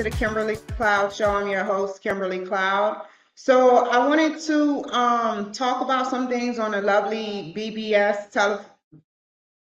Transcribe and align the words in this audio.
to 0.00 0.04
the 0.04 0.16
Kimberly 0.16 0.56
Cloud 0.56 1.12
Show. 1.12 1.30
I'm 1.30 1.46
your 1.46 1.62
host, 1.62 2.02
Kimberly 2.02 2.38
Cloud. 2.38 3.02
So 3.34 3.86
I 3.86 4.08
wanted 4.08 4.40
to 4.46 4.82
um, 4.94 5.52
talk 5.52 5.82
about 5.82 6.08
some 6.08 6.26
things 6.26 6.58
on 6.58 6.72
a 6.72 6.80
lovely 6.80 7.52
BBS 7.54 8.30
tele- 8.30 8.64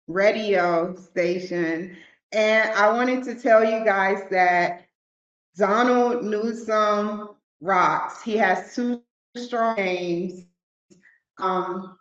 radio 0.06 0.94
station. 0.94 1.96
And 2.30 2.70
I 2.70 2.92
wanted 2.92 3.24
to 3.24 3.34
tell 3.34 3.64
you 3.64 3.84
guys 3.84 4.22
that 4.30 4.86
Donald 5.56 6.22
Newsom 6.22 7.30
rocks. 7.60 8.22
He 8.22 8.36
has 8.36 8.76
two 8.76 9.02
strong 9.36 9.74
names. 9.74 10.46
Um, 11.38 11.98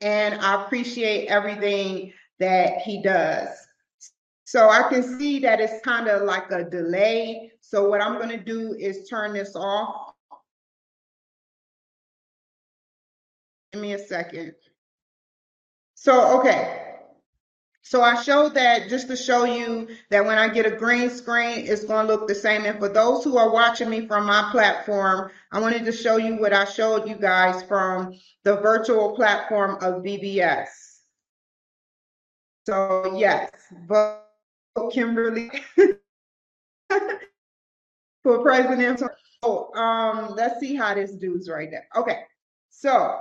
and 0.00 0.40
I 0.40 0.62
appreciate 0.64 1.26
everything 1.26 2.12
that 2.38 2.82
he 2.82 3.02
does. 3.02 3.48
So 4.52 4.68
I 4.68 4.82
can 4.90 5.18
see 5.18 5.38
that 5.38 5.62
it's 5.62 5.82
kind 5.82 6.08
of 6.08 6.24
like 6.24 6.50
a 6.50 6.62
delay. 6.62 7.52
So 7.62 7.88
what 7.88 8.02
I'm 8.02 8.18
going 8.18 8.28
to 8.28 8.36
do 8.36 8.74
is 8.78 9.08
turn 9.08 9.32
this 9.32 9.56
off. 9.56 10.12
Give 13.72 13.80
me 13.80 13.94
a 13.94 13.98
second. 13.98 14.52
So, 15.94 16.38
okay. 16.38 16.98
So 17.80 18.02
I 18.02 18.22
showed 18.22 18.52
that 18.52 18.90
just 18.90 19.08
to 19.08 19.16
show 19.16 19.44
you 19.44 19.88
that 20.10 20.22
when 20.22 20.36
I 20.36 20.50
get 20.50 20.66
a 20.66 20.76
green 20.76 21.08
screen, 21.08 21.66
it's 21.66 21.86
going 21.86 22.06
to 22.06 22.12
look 22.12 22.28
the 22.28 22.34
same. 22.34 22.66
And 22.66 22.78
for 22.78 22.90
those 22.90 23.24
who 23.24 23.38
are 23.38 23.50
watching 23.50 23.88
me 23.88 24.06
from 24.06 24.26
my 24.26 24.50
platform, 24.52 25.30
I 25.50 25.60
wanted 25.60 25.86
to 25.86 25.92
show 25.92 26.18
you 26.18 26.36
what 26.36 26.52
I 26.52 26.66
showed 26.66 27.08
you 27.08 27.14
guys 27.14 27.62
from 27.62 28.12
the 28.44 28.56
virtual 28.56 29.16
platform 29.16 29.76
of 29.76 30.02
BBS. 30.02 30.66
So 32.66 33.16
yes, 33.16 33.50
but 33.88 34.21
Kimberly 34.90 35.50
for 38.22 38.42
president. 38.42 39.02
Oh, 39.42 39.72
um, 39.74 40.34
let's 40.34 40.60
see 40.60 40.74
how 40.74 40.94
this 40.94 41.12
dude's 41.12 41.48
right 41.48 41.70
now. 41.70 41.80
Okay, 41.96 42.20
so 42.70 43.20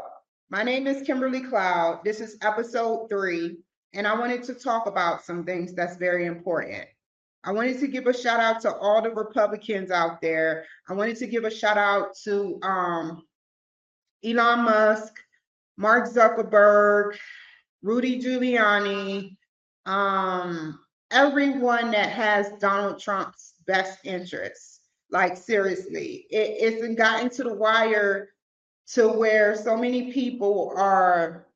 my 0.50 0.64
name 0.64 0.88
is 0.88 1.06
Kimberly 1.06 1.42
Cloud. 1.42 2.02
This 2.04 2.22
is 2.22 2.38
episode 2.42 3.08
three, 3.10 3.58
and 3.94 4.08
I 4.08 4.18
wanted 4.18 4.44
to 4.44 4.54
talk 4.54 4.88
about 4.88 5.24
some 5.24 5.44
things 5.44 5.74
that's 5.74 5.98
very 5.98 6.26
important. 6.26 6.86
I 7.44 7.52
wanted 7.52 7.80
to 7.80 7.88
give 7.88 8.06
a 8.06 8.14
shout 8.14 8.40
out 8.40 8.62
to 8.62 8.76
all 8.76 9.02
the 9.02 9.10
Republicans 9.10 9.90
out 9.90 10.22
there. 10.22 10.66
I 10.88 10.94
wanted 10.94 11.18
to 11.18 11.28
give 11.28 11.44
a 11.44 11.50
shout 11.50 11.78
out 11.78 12.16
to 12.24 12.60
um, 12.62 13.24
Elon 14.24 14.64
Musk, 14.64 15.14
Mark 15.76 16.08
Zuckerberg, 16.08 17.18
Rudy 17.82 18.22
Giuliani, 18.22 19.38
um, 19.88 20.80
everyone 21.12 21.92
that 21.92 22.10
has 22.10 22.52
Donald 22.60 23.00
Trump's 23.00 23.54
best 23.68 24.00
interests. 24.04 24.80
Like 25.12 25.36
seriously, 25.38 26.26
it, 26.30 26.56
it's 26.60 26.96
gotten 26.96 27.30
to 27.32 27.44
the 27.44 27.54
wire 27.54 28.30
to 28.94 29.08
where 29.10 29.56
so 29.56 29.78
many 29.78 30.12
people 30.12 30.74
are 30.76 31.48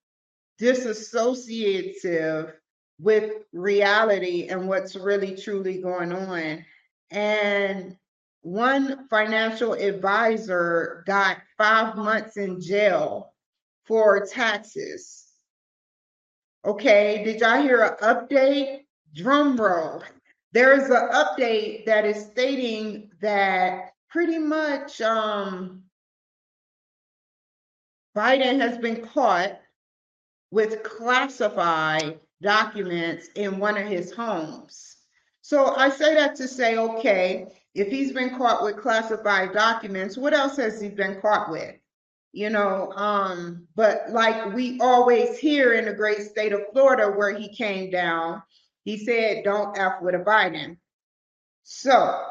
disassociative 0.60 2.54
with 3.00 3.32
reality 3.52 4.48
and 4.48 4.68
what's 4.68 4.96
really 4.96 5.36
truly 5.36 5.82
going 5.82 6.12
on. 6.12 6.66
And 7.12 7.98
one 8.42 9.08
financial 9.10 9.74
advisor 9.74 11.04
got 11.08 11.38
five 11.58 11.96
months 11.96 12.38
in 12.38 12.62
jail 12.62 13.34
for 13.86 14.26
taxes. 14.26 15.26
Okay, 16.64 17.24
did 17.24 17.42
y'all 17.42 17.62
hear 17.62 17.82
an 17.84 17.96
update? 18.02 18.85
Drum 19.16 19.58
roll. 19.58 20.04
There 20.52 20.80
is 20.80 20.90
an 20.90 21.10
update 21.12 21.86
that 21.86 22.06
is 22.06 22.26
stating 22.26 23.10
that 23.22 23.92
pretty 24.10 24.38
much 24.38 25.02
um, 25.02 25.84
Biden 28.16 28.60
has 28.60 28.78
been 28.78 29.06
caught 29.06 29.60
with 30.52 30.84
classified 30.84 32.20
documents 32.42 33.28
in 33.36 33.60
one 33.60 33.78
of 33.78 33.88
his 33.88 34.14
homes. 34.14 34.98
So 35.42 35.76
I 35.76 35.90
say 35.90 36.16
that 36.16 36.36
to 36.38 36.48
say, 36.48 36.78
okay, 36.78 37.48
if 37.74 37.90
he's 37.90 38.12
been 38.12 38.38
caught 38.38 38.64
with 38.64 38.78
classified 38.78 39.54
documents, 39.54 40.18
what 40.18 40.34
else 40.34 40.56
has 40.58 40.80
he 40.80 40.90
been 40.90 41.20
caught 41.22 41.52
with? 41.52 41.76
You 42.32 42.50
know, 42.50 42.92
um, 42.96 43.68
but 43.76 44.10
like 44.10 44.54
we 44.54 44.80
always 44.80 45.38
hear 45.38 45.74
in 45.74 45.86
the 45.86 45.94
great 45.94 46.22
state 46.22 46.52
of 46.52 46.62
Florida 46.72 47.08
where 47.10 47.38
he 47.38 47.48
came 47.48 47.90
down, 47.90 48.42
he 48.86 49.04
said, 49.04 49.44
don't 49.44 49.78
F 49.78 50.02
with 50.02 50.16
a 50.16 50.20
Biden. 50.20 50.78
So 51.64 52.24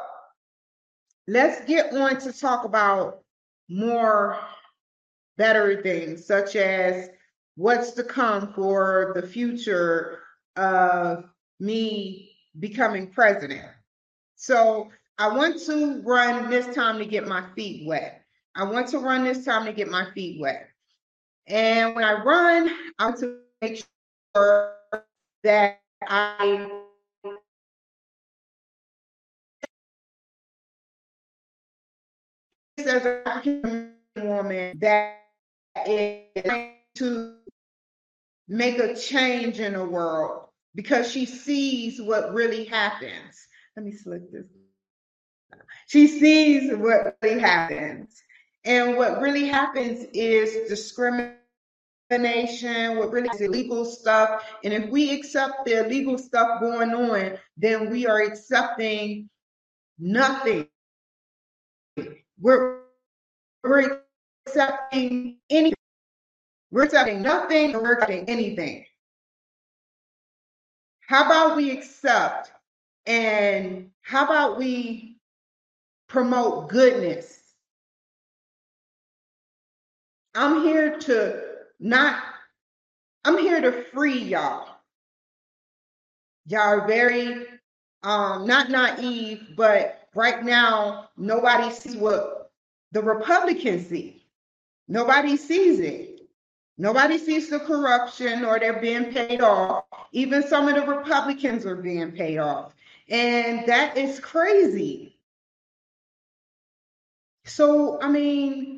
let's 1.26 1.64
get 1.66 1.92
on 1.92 2.18
to 2.20 2.32
talk 2.32 2.64
about 2.64 3.22
more 3.68 4.38
better 5.36 5.82
things, 5.82 6.26
such 6.26 6.54
as 6.54 7.10
what's 7.56 7.90
to 7.92 8.04
come 8.04 8.52
for 8.54 9.12
the 9.16 9.26
future 9.26 10.20
of 10.56 11.24
me 11.58 12.30
becoming 12.60 13.10
president. 13.10 13.68
So 14.36 14.90
I 15.18 15.28
want 15.28 15.60
to 15.66 16.02
run 16.02 16.50
this 16.50 16.72
time 16.74 16.98
to 16.98 17.04
get 17.04 17.26
my 17.26 17.44
feet 17.56 17.86
wet. 17.86 18.22
I 18.54 18.62
want 18.62 18.88
to 18.88 18.98
run 18.98 19.24
this 19.24 19.44
time 19.44 19.64
to 19.66 19.72
get 19.72 19.88
my 19.88 20.10
feet 20.12 20.40
wet. 20.40 20.68
And 21.48 21.96
when 21.96 22.04
I 22.04 22.22
run, 22.22 22.70
I 22.98 23.06
want 23.06 23.18
to 23.20 23.40
make 23.60 23.84
sure 24.36 24.76
that 25.42 25.80
I 26.08 26.68
as 32.78 33.04
an 33.06 33.22
African 33.26 33.92
woman 34.16 34.78
that 34.80 35.16
is 35.86 36.22
to 36.96 37.36
make 38.48 38.78
a 38.78 38.94
change 38.94 39.60
in 39.60 39.72
the 39.72 39.84
world 39.84 40.48
because 40.74 41.10
she 41.10 41.24
sees 41.26 42.00
what 42.00 42.32
really 42.34 42.64
happens. 42.64 43.48
Let 43.76 43.86
me 43.86 43.92
slick 43.92 44.30
this. 44.30 44.44
She 45.86 46.06
sees 46.06 46.74
what 46.76 47.16
really 47.22 47.40
happens. 47.40 48.22
And 48.64 48.96
what 48.96 49.20
really 49.20 49.48
happens 49.48 50.06
is 50.14 50.68
discrimination 50.68 51.38
nation, 52.10 52.96
what 52.96 53.10
really 53.10 53.28
is 53.34 53.40
illegal 53.40 53.84
stuff. 53.84 54.44
And 54.62 54.72
if 54.72 54.90
we 54.90 55.12
accept 55.14 55.64
the 55.64 55.84
illegal 55.84 56.18
stuff 56.18 56.60
going 56.60 56.90
on, 56.90 57.38
then 57.56 57.90
we 57.90 58.06
are 58.06 58.22
accepting 58.22 59.28
nothing. 59.98 60.68
We're, 62.38 62.80
we're 63.62 64.00
accepting 64.46 65.38
anything. 65.50 65.74
We're 66.70 66.84
accepting 66.84 67.22
nothing 67.22 67.74
and 67.74 67.82
we're 67.82 67.94
accepting 67.94 68.28
anything. 68.28 68.84
How 71.06 71.26
about 71.26 71.56
we 71.56 71.70
accept 71.70 72.50
and 73.06 73.90
how 74.02 74.24
about 74.24 74.58
we 74.58 75.18
promote 76.08 76.68
goodness? 76.68 77.40
I'm 80.34 80.62
here 80.62 80.98
to 80.98 81.53
not, 81.80 82.22
I'm 83.24 83.38
here 83.38 83.60
to 83.60 83.84
free 83.84 84.18
y'all. 84.18 84.68
Y'all 86.46 86.60
are 86.60 86.86
very 86.86 87.46
um 88.02 88.46
not 88.46 88.70
naive, 88.70 89.54
but 89.56 90.08
right 90.14 90.44
now 90.44 91.08
nobody 91.16 91.72
sees 91.72 91.96
what 91.96 92.50
the 92.92 93.02
Republicans 93.02 93.88
see. 93.88 94.24
Nobody 94.88 95.36
sees 95.36 95.80
it. 95.80 96.20
Nobody 96.76 97.18
sees 97.18 97.48
the 97.48 97.60
corruption 97.60 98.44
or 98.44 98.58
they're 98.58 98.80
being 98.80 99.12
paid 99.12 99.40
off. 99.40 99.84
Even 100.12 100.46
some 100.46 100.68
of 100.68 100.74
the 100.74 100.86
Republicans 100.86 101.64
are 101.66 101.76
being 101.76 102.12
paid 102.12 102.38
off. 102.38 102.74
And 103.08 103.66
that 103.66 103.96
is 103.96 104.18
crazy. 104.20 105.16
So, 107.44 108.00
I 108.00 108.08
mean, 108.08 108.73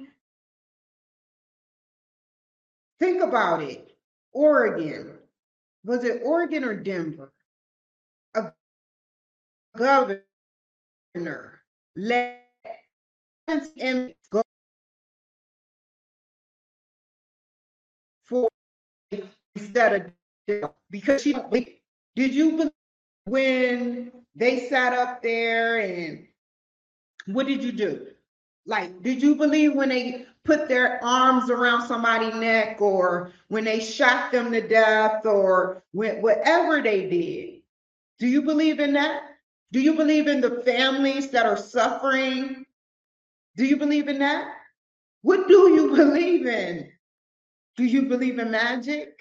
Think 2.99 3.23
about 3.23 3.63
it. 3.63 3.97
Oregon. 4.33 5.19
Was 5.85 6.05
it 6.05 6.23
Oregon 6.25 6.65
or 6.65 6.77
Denver? 6.77 7.33
A 8.35 8.53
governor 9.77 10.23
let 11.97 12.43
him 13.77 14.13
go 14.31 14.43
for 18.25 18.49
instead 19.55 20.13
of 20.49 20.71
because 20.91 21.23
she 21.23 21.35
did 22.15 22.35
you 22.35 22.71
when 23.25 24.13
they 24.35 24.69
sat 24.69 24.93
up 24.93 25.23
there 25.23 25.81
and 25.81 26.27
what 27.27 27.47
did 27.47 27.63
you 27.63 27.73
do? 27.73 28.07
Like, 28.67 29.03
did 29.03 29.23
you 29.23 29.35
believe 29.35 29.75
when 29.75 29.89
they 29.89 30.27
put 30.47 30.69
their 30.69 31.03
arms 31.05 31.51
around 31.51 31.87
somebody's 31.87 32.35
neck 32.35 32.81
or 32.81 33.33
when 33.49 33.65
they 33.65 33.81
shot 33.81 34.33
them 34.33 34.53
to 34.53 34.67
death 34.67 35.27
or 35.27 35.83
when, 35.93 36.23
whatever 36.23 36.81
they 36.81 37.09
did? 37.09 37.63
Do 38.19 38.27
you 38.27 38.43
believe 38.43 38.81
in 38.81 38.93
that? 38.95 39.23
Do 39.73 39.81
you 39.81 39.95
believe 39.95 40.29
in 40.29 40.41
the 40.41 40.63
families 40.65 41.31
that 41.31 41.45
are 41.45 41.57
suffering? 41.57 42.65
Do 43.57 43.65
you 43.65 43.77
believe 43.77 44.09
in 44.09 44.21
that? 44.21 44.55
What 45.23 45.49
do 45.49 45.71
you 45.71 45.89
believe 45.97 46.47
in? 46.47 46.91
Do 47.77 47.85
you 47.85 48.03
believe 48.03 48.39
in 48.39 48.51
magic? 48.51 49.19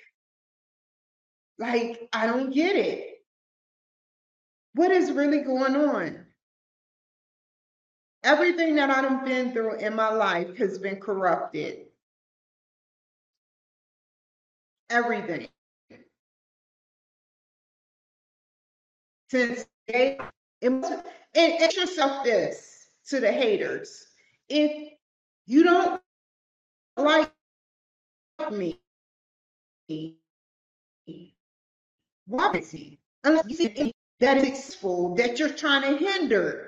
Like, 1.58 2.08
I 2.14 2.28
don't 2.28 2.54
get 2.54 2.76
it. 2.76 3.24
What 4.74 4.92
is 4.92 5.12
really 5.12 5.40
going 5.40 5.76
on? 5.76 6.25
Everything 8.26 8.76
that 8.78 8.92
I've 8.92 9.26
been 9.26 9.54
through 9.54 9.78
in 9.78 9.96
my 9.96 10.10
life 10.12 10.58
has 10.58 10.80
been 10.80 11.00
corrupted. 11.02 11.88
Everything. 14.90 15.48
Since 19.32 19.68
they, 19.88 20.18
and 20.62 20.86
ask 21.36 21.76
yourself 21.78 22.24
this 22.24 22.88
to 23.10 23.20
the 23.20 23.32
haters. 23.32 24.08
If 24.50 24.94
you 25.48 25.64
don't 25.64 26.02
like 26.98 27.32
me, 28.52 28.80
why 32.28 32.52
is 32.56 32.72
he? 32.72 33.00
Unless 33.24 33.46
you 33.50 33.56
see 33.56 33.94
that 34.20 34.38
is 34.38 34.76
full 34.76 35.16
that 35.16 35.40
you're 35.40 35.50
trying 35.54 35.82
to 35.84 35.98
hinder. 35.98 36.65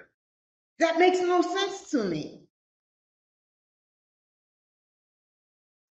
That 0.80 1.00
makes 1.00 1.20
no 1.20 1.42
sense 1.42 1.90
to 1.92 2.04
me. 2.04 2.42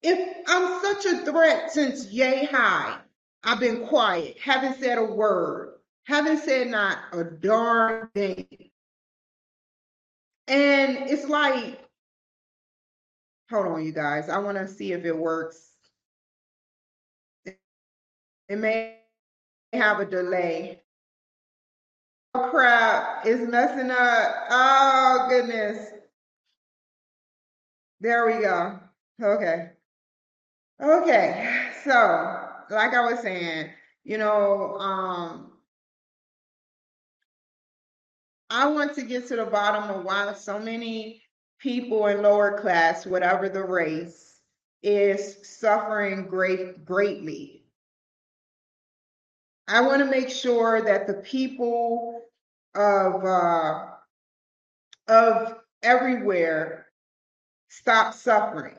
If 0.03 0.37
I'm 0.49 0.83
such 0.83 1.07
a 1.07 1.25
threat 1.25 1.71
since 1.71 2.07
yay 2.07 2.47
high, 2.47 2.99
I've 3.45 3.61
been 3.61 3.87
quiet, 3.87 4.37
haven't 4.41 4.81
said 4.81 4.99
a 4.99 5.05
word, 5.05 5.79
haven't 6.05 6.39
said 6.39 6.69
not 6.69 6.99
a 7.13 7.25
darn 7.25 8.09
thing. 8.15 8.47
And 10.49 10.99
it's 11.09 11.29
like, 11.29 11.81
hold 13.51 13.67
on, 13.67 13.85
you 13.85 13.93
guys. 13.93 14.29
I 14.29 14.39
want 14.39 14.59
to 14.59 14.67
see 14.67 14.93
if 14.93 15.05
it 15.05 15.17
works. 15.17 15.71
It 18.49 18.59
may 18.59 18.99
have 19.73 20.01
a 20.01 20.05
delay. 20.05 20.81
Crap, 22.35 23.27
it's 23.27 23.51
messing 23.51 23.91
up. 23.91 24.35
Oh 24.51 25.27
goodness. 25.29 25.91
There 28.01 28.27
we 28.27 28.43
go. 28.43 28.81
Okay. 29.23 29.71
Okay. 30.83 31.69
So, 31.85 32.49
like 32.71 32.95
I 32.95 33.11
was 33.11 33.21
saying, 33.21 33.71
you 34.05 34.17
know, 34.17 34.77
um, 34.79 35.53
I 38.49 38.67
want 38.67 38.95
to 38.95 39.03
get 39.03 39.29
to 39.29 39.37
the 39.37 39.47
bottom 39.47 39.91
of 39.91 40.05
why 40.05 40.33
so 40.33 40.59
many 40.59 41.23
people 41.59 42.07
in 42.07 42.23
lower 42.23 42.59
class, 42.59 43.07
whatever 43.07 43.49
the 43.49 43.63
race, 43.63 44.41
is 44.83 45.37
suffering 45.59 46.27
great 46.29 46.85
greatly. 46.85 47.63
I 49.69 49.81
want 49.83 50.01
to 50.01 50.11
make 50.11 50.29
sure 50.29 50.83
that 50.83 51.07
the 51.07 51.15
people 51.15 52.22
of 52.75 53.25
uh, 53.25 53.87
of 55.09 55.59
everywhere 55.83 56.87
stop 57.69 58.15
suffering. 58.15 58.77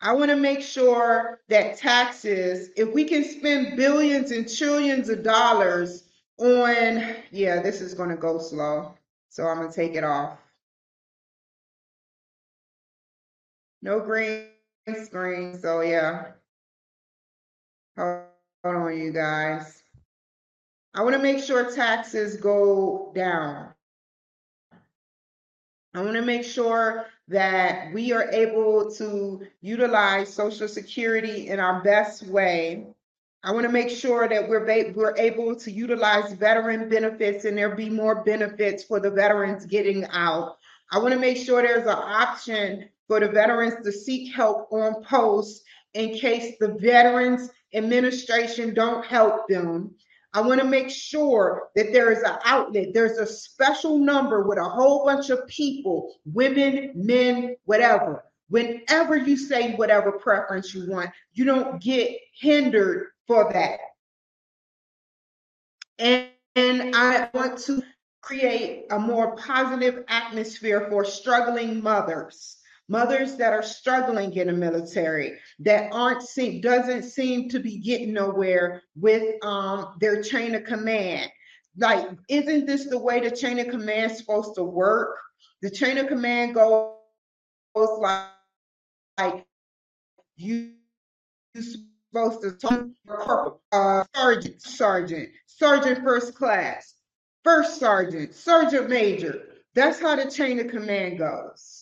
I 0.00 0.12
want 0.12 0.30
to 0.30 0.36
make 0.36 0.60
sure 0.60 1.40
that 1.48 1.78
taxes, 1.78 2.70
if 2.76 2.92
we 2.92 3.04
can 3.04 3.24
spend 3.24 3.76
billions 3.76 4.32
and 4.32 4.52
trillions 4.52 5.08
of 5.08 5.22
dollars 5.22 6.08
on, 6.38 7.14
yeah, 7.30 7.62
this 7.62 7.80
is 7.80 7.94
going 7.94 8.10
to 8.10 8.16
go 8.16 8.38
slow. 8.38 8.94
So 9.28 9.46
I'm 9.46 9.58
going 9.58 9.70
to 9.70 9.74
take 9.74 9.94
it 9.94 10.04
off. 10.04 10.38
No 13.80 14.00
green 14.00 14.48
screen. 15.04 15.58
So 15.58 15.80
yeah. 15.80 16.32
Hold 17.96 18.24
on, 18.64 18.98
you 18.98 19.12
guys. 19.12 19.81
I 20.94 21.02
want 21.02 21.14
to 21.14 21.22
make 21.22 21.42
sure 21.42 21.74
taxes 21.74 22.36
go 22.36 23.12
down. 23.14 23.68
I 25.94 26.02
want 26.02 26.14
to 26.14 26.22
make 26.22 26.44
sure 26.44 27.06
that 27.28 27.92
we 27.92 28.12
are 28.12 28.30
able 28.30 28.90
to 28.94 29.46
utilize 29.60 30.32
Social 30.32 30.68
Security 30.68 31.48
in 31.48 31.60
our 31.60 31.82
best 31.82 32.26
way 32.26 32.86
I 33.44 33.50
want 33.50 33.66
to 33.66 33.72
make 33.72 33.90
sure 33.90 34.28
that 34.28 34.48
we're 34.48 34.64
we're 34.94 35.16
able 35.16 35.56
to 35.56 35.70
utilize 35.70 36.32
veteran 36.32 36.88
benefits 36.88 37.44
and 37.44 37.58
there 37.58 37.74
be 37.74 37.90
more 37.90 38.22
benefits 38.22 38.84
for 38.84 39.00
the 39.00 39.10
veterans 39.10 39.66
getting 39.66 40.06
out. 40.10 40.58
I 40.92 40.98
want 40.98 41.12
to 41.12 41.18
make 41.18 41.38
sure 41.38 41.60
there's 41.60 41.86
an 41.86 41.88
option 41.88 42.88
for 43.08 43.18
the 43.18 43.28
veterans 43.28 43.84
to 43.84 43.90
seek 43.90 44.32
help 44.32 44.68
on 44.70 45.02
post 45.02 45.64
in 45.94 46.14
case 46.16 46.56
the 46.60 46.74
Veterans 46.74 47.50
Administration 47.74 48.74
don't 48.74 49.04
help 49.04 49.48
them. 49.48 49.92
I 50.34 50.40
want 50.40 50.60
to 50.60 50.66
make 50.66 50.88
sure 50.90 51.68
that 51.74 51.92
there 51.92 52.10
is 52.10 52.22
an 52.22 52.38
outlet. 52.44 52.94
There's 52.94 53.18
a 53.18 53.26
special 53.26 53.98
number 53.98 54.42
with 54.46 54.58
a 54.58 54.64
whole 54.64 55.04
bunch 55.04 55.28
of 55.30 55.46
people, 55.46 56.14
women, 56.24 56.92
men, 56.94 57.56
whatever. 57.64 58.24
Whenever 58.48 59.16
you 59.16 59.36
say 59.36 59.74
whatever 59.74 60.12
preference 60.12 60.74
you 60.74 60.88
want, 60.88 61.10
you 61.32 61.44
don't 61.44 61.82
get 61.82 62.16
hindered 62.38 63.08
for 63.26 63.52
that. 63.52 63.78
And, 65.98 66.28
and 66.56 66.96
I 66.96 67.28
want 67.34 67.58
to 67.60 67.82
create 68.22 68.86
a 68.90 68.98
more 68.98 69.36
positive 69.36 70.04
atmosphere 70.08 70.86
for 70.88 71.04
struggling 71.04 71.82
mothers 71.82 72.56
mothers 72.88 73.36
that 73.36 73.52
are 73.52 73.62
struggling 73.62 74.32
in 74.34 74.48
the 74.48 74.52
military 74.52 75.38
that 75.58 75.92
aren't 75.92 76.22
seem 76.22 76.60
doesn't 76.60 77.02
seem 77.02 77.48
to 77.48 77.60
be 77.60 77.78
getting 77.78 78.12
nowhere 78.12 78.82
with 78.96 79.34
um 79.44 79.94
their 80.00 80.22
chain 80.22 80.54
of 80.54 80.64
command 80.64 81.30
like 81.78 82.06
isn't 82.28 82.66
this 82.66 82.86
the 82.86 82.98
way 82.98 83.20
the 83.20 83.30
chain 83.30 83.58
of 83.58 83.68
command 83.68 84.12
supposed 84.12 84.54
to 84.54 84.64
work 84.64 85.16
the 85.62 85.70
chain 85.70 85.96
of 85.96 86.08
command 86.08 86.54
goes 86.54 86.96
like, 87.74 88.26
like 89.18 89.46
you 90.36 90.72
you 91.54 91.62
supposed 91.62 92.42
to 92.42 92.52
talk 92.52 92.86
corporal, 93.06 93.60
uh, 93.72 94.04
sergeant, 94.14 94.62
sergeant, 94.62 95.28
sergeant 95.46 96.02
first 96.02 96.34
class, 96.34 96.94
first 97.44 97.78
sergeant, 97.78 98.34
sergeant 98.34 98.88
major. 98.88 99.42
That's 99.74 100.00
how 100.00 100.16
the 100.16 100.30
chain 100.30 100.60
of 100.60 100.68
command 100.68 101.18
goes. 101.18 101.81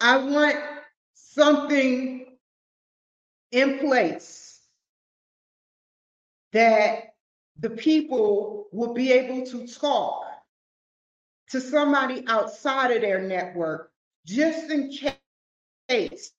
I 0.00 0.18
want 0.18 0.56
something 1.14 2.26
in 3.52 3.78
place 3.78 4.60
that 6.52 7.14
the 7.60 7.70
people 7.70 8.66
will 8.72 8.94
be 8.94 9.12
able 9.12 9.46
to 9.46 9.66
talk 9.66 10.24
to 11.50 11.60
somebody 11.60 12.24
outside 12.28 12.90
of 12.90 13.02
their 13.02 13.22
network 13.22 13.90
just 14.26 14.70
in 14.70 14.90
case. 15.88 16.32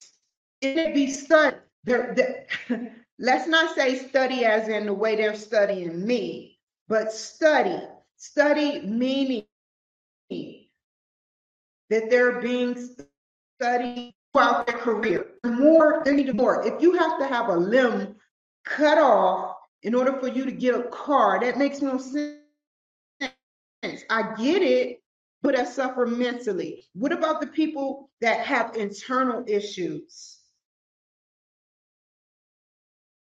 It 0.62 0.94
be 0.94 1.12
studied 1.12 1.60
they're, 1.88 2.14
they're 2.16 2.92
let's 3.20 3.48
not 3.48 3.74
say 3.76 3.96
study 3.98 4.46
as 4.46 4.68
in 4.68 4.86
the 4.86 4.94
way 4.94 5.16
they're 5.16 5.36
studying 5.36 6.06
me, 6.06 6.60
but 6.88 7.12
study, 7.12 7.82
study 8.18 8.82
meaning 8.82 9.46
that 10.30 10.70
they're 12.10 12.42
being 12.42 12.76
studied 13.60 14.14
throughout 14.34 14.68
their 14.68 14.78
career. 14.78 15.28
More, 15.46 16.02
they 16.06 16.16
need 16.16 16.34
more. 16.36 16.66
If 16.66 16.82
you 16.82 16.94
have 16.94 17.20
to 17.20 17.28
have 17.28 17.50
a 17.50 17.56
limb 17.56 18.16
cut 18.66 18.98
off 18.98 19.56
in 19.84 19.96
order 19.96 20.20
for 20.20 20.28
you 20.28 20.46
to 20.46 20.52
get 20.52 20.76
a 20.76 20.84
car, 20.84 21.40
that 21.40 21.58
makes 21.58 21.82
no 21.82 21.98
sense. 21.98 22.38
I 24.10 24.34
get 24.38 24.62
it, 24.62 25.02
but 25.42 25.58
I 25.58 25.64
suffer 25.64 26.06
mentally. 26.06 26.86
What 26.94 27.12
about 27.12 27.42
the 27.42 27.48
people 27.48 28.10
that 28.22 28.46
have 28.46 28.76
internal 28.76 29.44
issues? 29.48 30.40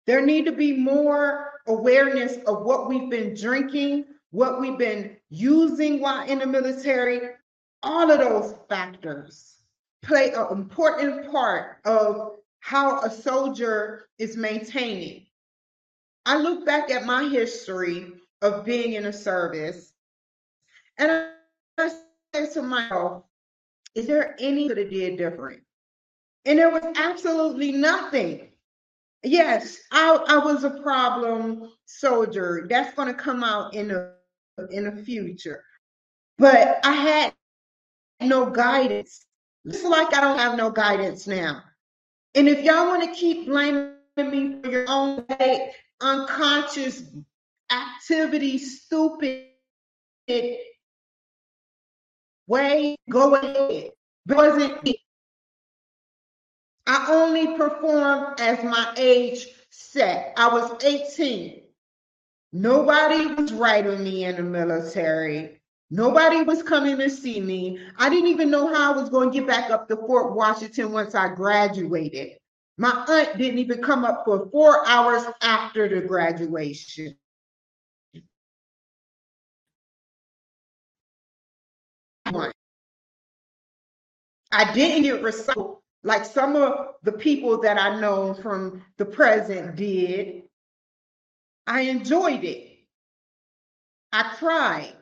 There 0.06 0.24
need 0.24 0.44
to 0.46 0.52
be 0.52 0.72
more 0.72 1.50
awareness 1.66 2.36
of 2.46 2.62
what 2.62 2.88
we've 2.88 3.10
been 3.10 3.34
drinking, 3.34 4.04
what 4.30 4.60
we've 4.60 4.78
been 4.78 5.16
using 5.30 6.00
while 6.00 6.26
in 6.26 6.40
the 6.40 6.46
military. 6.46 7.20
All 7.82 8.10
of 8.10 8.18
those 8.18 8.54
factors 8.68 9.63
play 10.04 10.32
an 10.32 10.46
important 10.50 11.30
part 11.30 11.78
of 11.84 12.36
how 12.60 13.00
a 13.02 13.10
soldier 13.10 14.06
is 14.18 14.36
maintaining. 14.36 15.26
I 16.26 16.36
look 16.38 16.64
back 16.64 16.90
at 16.90 17.04
my 17.04 17.28
history 17.28 18.12
of 18.42 18.64
being 18.64 18.94
in 18.94 19.06
a 19.06 19.12
service 19.12 19.92
and 20.98 21.10
I 21.78 21.88
say 22.34 22.52
to 22.54 22.62
myself, 22.62 23.24
is 23.94 24.06
there 24.06 24.36
any 24.38 24.68
that 24.68 24.78
I 24.78 24.84
did 24.84 25.18
different? 25.18 25.62
And 26.44 26.58
there 26.58 26.70
was 26.70 26.84
absolutely 26.96 27.72
nothing. 27.72 28.48
Yes, 29.22 29.78
I, 29.92 30.16
I 30.28 30.38
was 30.38 30.64
a 30.64 30.82
problem 30.82 31.70
soldier. 31.86 32.66
That's 32.68 32.94
going 32.94 33.08
to 33.08 33.14
come 33.14 33.42
out 33.42 33.74
in 33.74 33.88
the 33.88 34.14
in 34.70 34.84
the 34.84 35.02
future. 35.02 35.64
But 36.38 36.80
I 36.84 36.92
had 36.92 37.34
no 38.20 38.50
guidance. 38.50 39.24
It's 39.64 39.84
like 39.84 40.14
I 40.14 40.20
don't 40.20 40.38
have 40.38 40.56
no 40.56 40.70
guidance 40.70 41.26
now. 41.26 41.62
And 42.34 42.48
if 42.48 42.62
y'all 42.64 42.86
want 42.86 43.04
to 43.04 43.18
keep 43.18 43.46
blaming 43.46 43.94
me 44.16 44.60
for 44.62 44.70
your 44.70 44.84
own 44.88 45.24
unconscious 46.00 47.02
activity, 47.70 48.58
stupid 48.58 49.46
way, 52.46 52.96
go 53.08 53.34
ahead. 53.34 53.54
It 53.60 53.94
wasn't 54.28 54.82
me. 54.84 54.96
I 56.86 57.06
only 57.10 57.56
performed 57.56 58.40
as 58.40 58.62
my 58.62 58.92
age 58.96 59.46
set. 59.70 60.34
I 60.36 60.48
was 60.48 60.84
18. 60.84 61.62
Nobody 62.52 63.34
was 63.34 63.52
writing 63.52 64.04
me 64.04 64.24
in 64.24 64.36
the 64.36 64.42
military. 64.42 65.60
Nobody 65.94 66.42
was 66.42 66.60
coming 66.60 66.98
to 66.98 67.08
see 67.08 67.40
me. 67.40 67.78
I 67.98 68.08
didn't 68.08 68.26
even 68.26 68.50
know 68.50 68.66
how 68.66 68.92
I 68.92 68.96
was 68.96 69.08
going 69.08 69.30
to 69.30 69.38
get 69.38 69.46
back 69.46 69.70
up 69.70 69.86
to 69.86 69.96
Fort 69.96 70.34
Washington 70.34 70.90
once 70.90 71.14
I 71.14 71.32
graduated. 71.32 72.32
My 72.76 73.04
aunt 73.06 73.38
didn't 73.38 73.60
even 73.60 73.80
come 73.80 74.04
up 74.04 74.24
for 74.24 74.48
four 74.50 74.84
hours 74.88 75.22
after 75.40 75.88
the 75.88 76.04
graduation. 76.04 77.14
I 82.26 82.50
didn't 84.74 85.04
get 85.04 85.22
recycled 85.22 85.78
like 86.02 86.24
some 86.24 86.56
of 86.56 86.94
the 87.04 87.12
people 87.12 87.60
that 87.60 87.80
I 87.80 88.00
know 88.00 88.34
from 88.34 88.82
the 88.96 89.04
present 89.04 89.76
did. 89.76 90.42
I 91.68 91.82
enjoyed 91.82 92.42
it. 92.42 92.78
I 94.12 94.34
cried. 94.34 94.96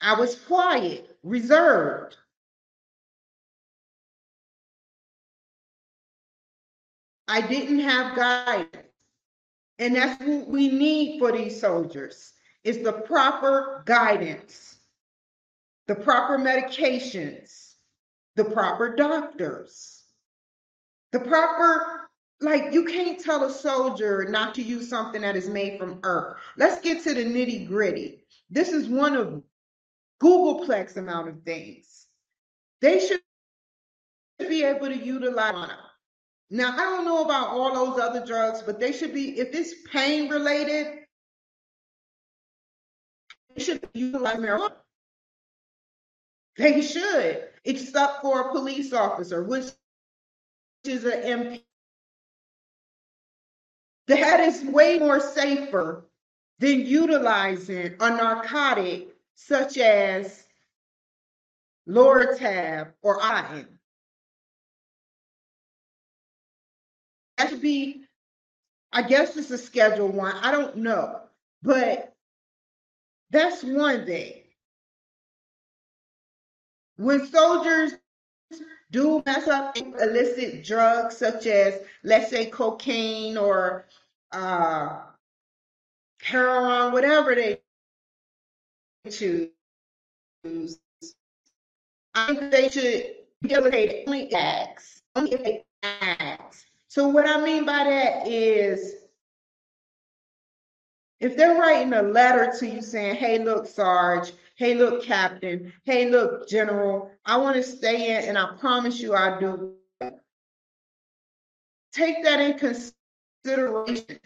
I 0.00 0.18
was 0.18 0.36
quiet, 0.36 1.16
reserved. 1.22 2.16
I 7.26 7.40
didn't 7.42 7.80
have 7.80 8.16
guidance. 8.16 8.88
And 9.78 9.94
that's 9.94 10.20
what 10.24 10.48
we 10.48 10.68
need 10.68 11.18
for 11.18 11.30
these 11.30 11.60
soldiers 11.60 12.32
is 12.64 12.82
the 12.82 12.92
proper 12.92 13.82
guidance, 13.86 14.76
the 15.86 15.94
proper 15.94 16.36
medications, 16.36 17.74
the 18.34 18.44
proper 18.44 18.94
doctors, 18.96 20.02
the 21.12 21.20
proper 21.20 22.08
like 22.40 22.72
you 22.72 22.84
can't 22.84 23.18
tell 23.18 23.44
a 23.44 23.52
soldier 23.52 24.26
not 24.28 24.54
to 24.54 24.62
use 24.62 24.88
something 24.88 25.22
that 25.22 25.36
is 25.36 25.48
made 25.48 25.78
from 25.78 25.98
earth. 26.04 26.36
Let's 26.56 26.80
get 26.80 27.02
to 27.04 27.14
the 27.14 27.24
nitty 27.24 27.66
gritty. 27.66 28.24
This 28.50 28.68
is 28.68 28.88
one 28.88 29.16
of 29.16 29.42
Googolplex 30.22 30.96
amount 30.96 31.28
of 31.28 31.42
things. 31.42 32.06
They 32.80 33.00
should 33.00 33.20
be 34.38 34.64
able 34.64 34.86
to 34.86 34.96
utilize 34.96 35.70
Now, 36.50 36.72
I 36.72 36.76
don't 36.76 37.04
know 37.04 37.24
about 37.24 37.48
all 37.48 37.74
those 37.74 38.00
other 38.00 38.24
drugs, 38.24 38.62
but 38.62 38.80
they 38.80 38.92
should 38.92 39.12
be, 39.12 39.38
if 39.38 39.54
it's 39.54 39.74
pain 39.92 40.28
related, 40.28 41.00
they 43.54 43.62
should 43.62 43.88
utilize 43.94 44.36
marijuana. 44.36 44.72
They 46.56 46.80
should, 46.82 47.48
except 47.64 48.22
for 48.22 48.40
a 48.40 48.52
police 48.52 48.92
officer, 48.92 49.44
which 49.44 49.66
is 50.84 51.04
an 51.04 51.22
MP. 51.22 51.62
That 54.08 54.40
is 54.40 54.64
way 54.64 54.98
more 54.98 55.20
safer 55.20 56.04
than 56.58 56.86
utilizing 56.86 57.94
a 58.00 58.10
narcotic 58.10 59.14
such 59.40 59.78
as 59.78 60.42
Lortab 61.88 62.92
or 63.02 63.22
iron. 63.22 63.78
That 67.36 67.50
should 67.50 67.62
be, 67.62 68.02
I 68.92 69.02
guess 69.02 69.36
it's 69.36 69.52
a 69.52 69.56
schedule 69.58 70.08
one. 70.08 70.34
I 70.34 70.50
don't 70.50 70.78
know. 70.78 71.20
But 71.62 72.12
that's 73.30 73.62
one 73.62 74.06
thing. 74.06 74.42
When 76.96 77.24
soldiers 77.28 77.92
do 78.90 79.22
mess 79.24 79.46
up 79.46 79.76
illicit 79.78 80.64
drugs 80.64 81.16
such 81.16 81.46
as, 81.46 81.80
let's 82.02 82.28
say, 82.28 82.46
cocaine 82.46 83.36
or 83.36 83.86
uh, 84.32 85.02
heroin, 86.20 86.92
whatever 86.92 87.36
they 87.36 87.60
choose. 89.10 89.50
I 92.14 92.26
think 92.26 92.50
they 92.50 92.68
should 92.68 93.04
facilitate 93.42 94.04
only 94.06 94.32
acts, 94.34 95.02
only 95.16 95.32
if 95.32 95.42
they. 95.42 95.64
So 96.88 97.08
what 97.08 97.28
I 97.28 97.42
mean 97.44 97.64
by 97.64 97.84
that 97.84 98.26
is 98.26 98.94
if 101.20 101.36
they're 101.36 101.58
writing 101.58 101.92
a 101.92 102.02
letter 102.02 102.52
to 102.58 102.66
you 102.66 102.80
saying, 102.80 103.16
hey, 103.16 103.38
look, 103.38 103.66
Sarge, 103.66 104.32
hey, 104.56 104.74
look, 104.74 105.04
Captain, 105.04 105.72
hey, 105.84 106.08
look, 106.08 106.48
General, 106.48 107.10
I 107.24 107.36
want 107.36 107.56
to 107.56 107.62
stay 107.62 108.16
in 108.16 108.28
and 108.28 108.38
I 108.38 108.56
promise 108.58 109.00
you 109.00 109.14
I'll 109.14 109.38
do. 109.38 109.74
Take 111.92 112.22
that 112.24 112.40
in 112.40 112.58
consideration. 112.58 114.20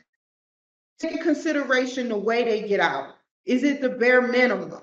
Take 0.99 1.12
in 1.12 1.23
consideration 1.23 2.09
the 2.09 2.19
way 2.19 2.45
they 2.45 2.69
get 2.69 2.81
out. 2.81 3.17
Is 3.45 3.65
it 3.65 3.81
the 3.81 3.89
bare 3.89 4.23
minimum? 4.23 4.83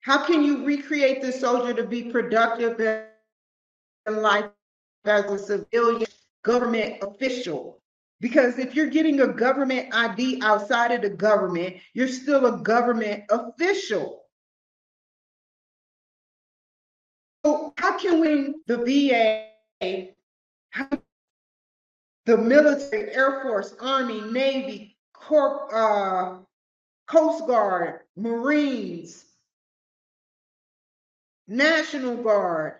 How 0.00 0.24
can 0.24 0.42
you 0.42 0.64
recreate 0.64 1.22
the 1.22 1.32
soldier 1.32 1.74
to 1.74 1.84
be 1.84 2.04
productive 2.04 2.80
in 2.80 4.22
life 4.22 4.46
as 5.04 5.24
a 5.30 5.38
civilian 5.38 6.06
government 6.42 7.02
official? 7.02 7.80
Because 8.20 8.58
if 8.58 8.74
you're 8.74 8.86
getting 8.86 9.20
a 9.20 9.28
government 9.28 9.94
ID 9.94 10.40
outside 10.42 10.92
of 10.92 11.02
the 11.02 11.10
government, 11.10 11.76
you're 11.92 12.08
still 12.08 12.46
a 12.46 12.58
government 12.58 13.24
official. 13.30 14.22
So 17.44 17.72
how 17.76 17.98
can 17.98 18.20
we, 18.20 18.54
the 18.66 18.78
VA, 18.78 19.48
the 22.26 22.36
military, 22.38 23.12
Air 23.12 23.42
Force, 23.42 23.74
Army, 23.80 24.20
Navy, 24.20 24.96
Corp, 25.12 25.72
uh, 25.72 26.38
Coast 27.06 27.46
Guard, 27.46 28.00
Marines, 28.16 29.24
National 31.48 32.16
Guard, 32.16 32.74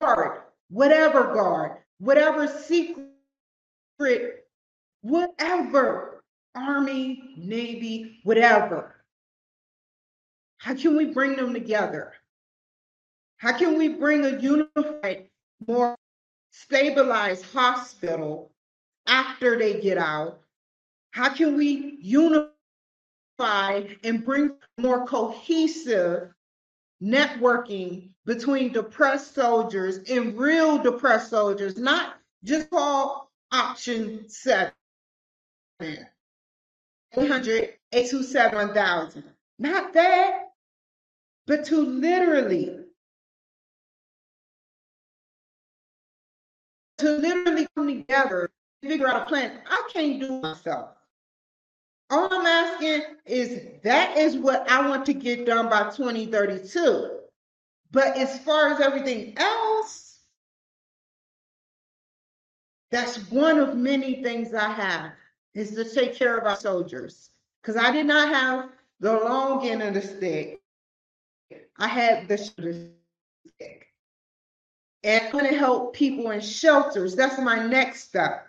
Guard, 0.00 0.42
whatever 0.68 1.34
guard, 1.34 1.78
whatever 1.98 2.46
secret, 2.48 4.46
whatever, 5.02 6.22
Army, 6.54 7.34
Navy, 7.36 8.20
whatever. 8.24 8.96
How 10.58 10.74
can 10.74 10.96
we 10.96 11.06
bring 11.06 11.36
them 11.36 11.54
together? 11.54 12.12
How 13.38 13.56
can 13.56 13.78
we 13.78 13.88
bring 13.88 14.24
a 14.26 14.38
unified, 14.38 15.28
more 15.66 15.96
stabilized 16.50 17.44
hospital 17.52 18.52
after 19.06 19.58
they 19.58 19.80
get 19.80 19.96
out? 19.96 20.40
How 21.12 21.32
can 21.34 21.56
we 21.56 21.96
unify? 22.00 22.49
And 23.40 24.24
bring 24.24 24.50
more 24.78 25.06
cohesive 25.06 26.32
networking 27.02 28.10
between 28.26 28.72
depressed 28.72 29.34
soldiers 29.34 29.98
and 30.10 30.38
real 30.38 30.78
depressed 30.78 31.30
soldiers, 31.30 31.78
not 31.78 32.16
just 32.44 32.70
call 32.70 33.30
option 33.52 34.28
seven. 34.28 34.72
800 35.80 37.74
827 37.92 38.54
1000. 38.68 39.24
Not 39.58 39.92
that, 39.94 40.50
but 41.46 41.64
to 41.66 41.80
literally, 41.80 42.76
to 46.98 47.10
literally 47.10 47.66
come 47.74 47.86
together, 47.88 48.50
figure 48.82 49.08
out 49.08 49.22
a 49.22 49.24
plan. 49.24 49.60
I 49.68 49.88
can't 49.92 50.20
do 50.20 50.40
myself. 50.40 50.90
All 52.10 52.28
I'm 52.32 52.46
asking 52.46 53.02
is 53.24 53.62
that 53.84 54.16
is 54.16 54.36
what 54.36 54.68
I 54.68 54.88
want 54.88 55.06
to 55.06 55.14
get 55.14 55.46
done 55.46 55.70
by 55.70 55.90
2032. 55.90 57.10
But 57.92 58.16
as 58.16 58.38
far 58.40 58.68
as 58.72 58.80
everything 58.80 59.34
else, 59.36 60.18
that's 62.90 63.30
one 63.30 63.58
of 63.58 63.76
many 63.76 64.22
things 64.22 64.52
I 64.54 64.70
have 64.72 65.12
is 65.54 65.74
to 65.76 65.84
take 65.84 66.16
care 66.16 66.36
of 66.36 66.46
our 66.46 66.56
soldiers. 66.56 67.30
Because 67.62 67.76
I 67.76 67.92
did 67.92 68.06
not 68.06 68.28
have 68.28 68.70
the 68.98 69.12
long 69.12 69.66
end 69.66 69.82
of 69.82 69.94
the 69.94 70.02
stick. 70.02 70.60
I 71.78 71.86
had 71.86 72.26
the 72.26 72.38
stick. 72.38 72.96
And 75.02 75.24
I'm 75.24 75.32
going 75.32 75.46
to 75.46 75.56
help 75.56 75.94
people 75.94 76.30
in 76.30 76.40
shelters. 76.40 77.14
That's 77.14 77.38
my 77.40 77.66
next 77.66 78.04
step. 78.04 78.46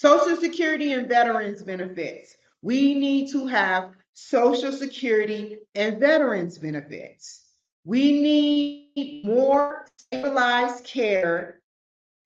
Social 0.00 0.36
Security 0.36 0.92
and 0.92 1.08
veterans 1.08 1.60
benefits. 1.64 2.36
We 2.62 2.94
need 2.94 3.32
to 3.32 3.48
have 3.48 3.90
Social 4.14 4.70
Security 4.70 5.58
and 5.74 5.98
veterans 5.98 6.56
benefits. 6.56 7.46
We 7.84 8.12
need 8.12 9.24
more 9.24 9.88
stabilized 9.96 10.84
care 10.84 11.62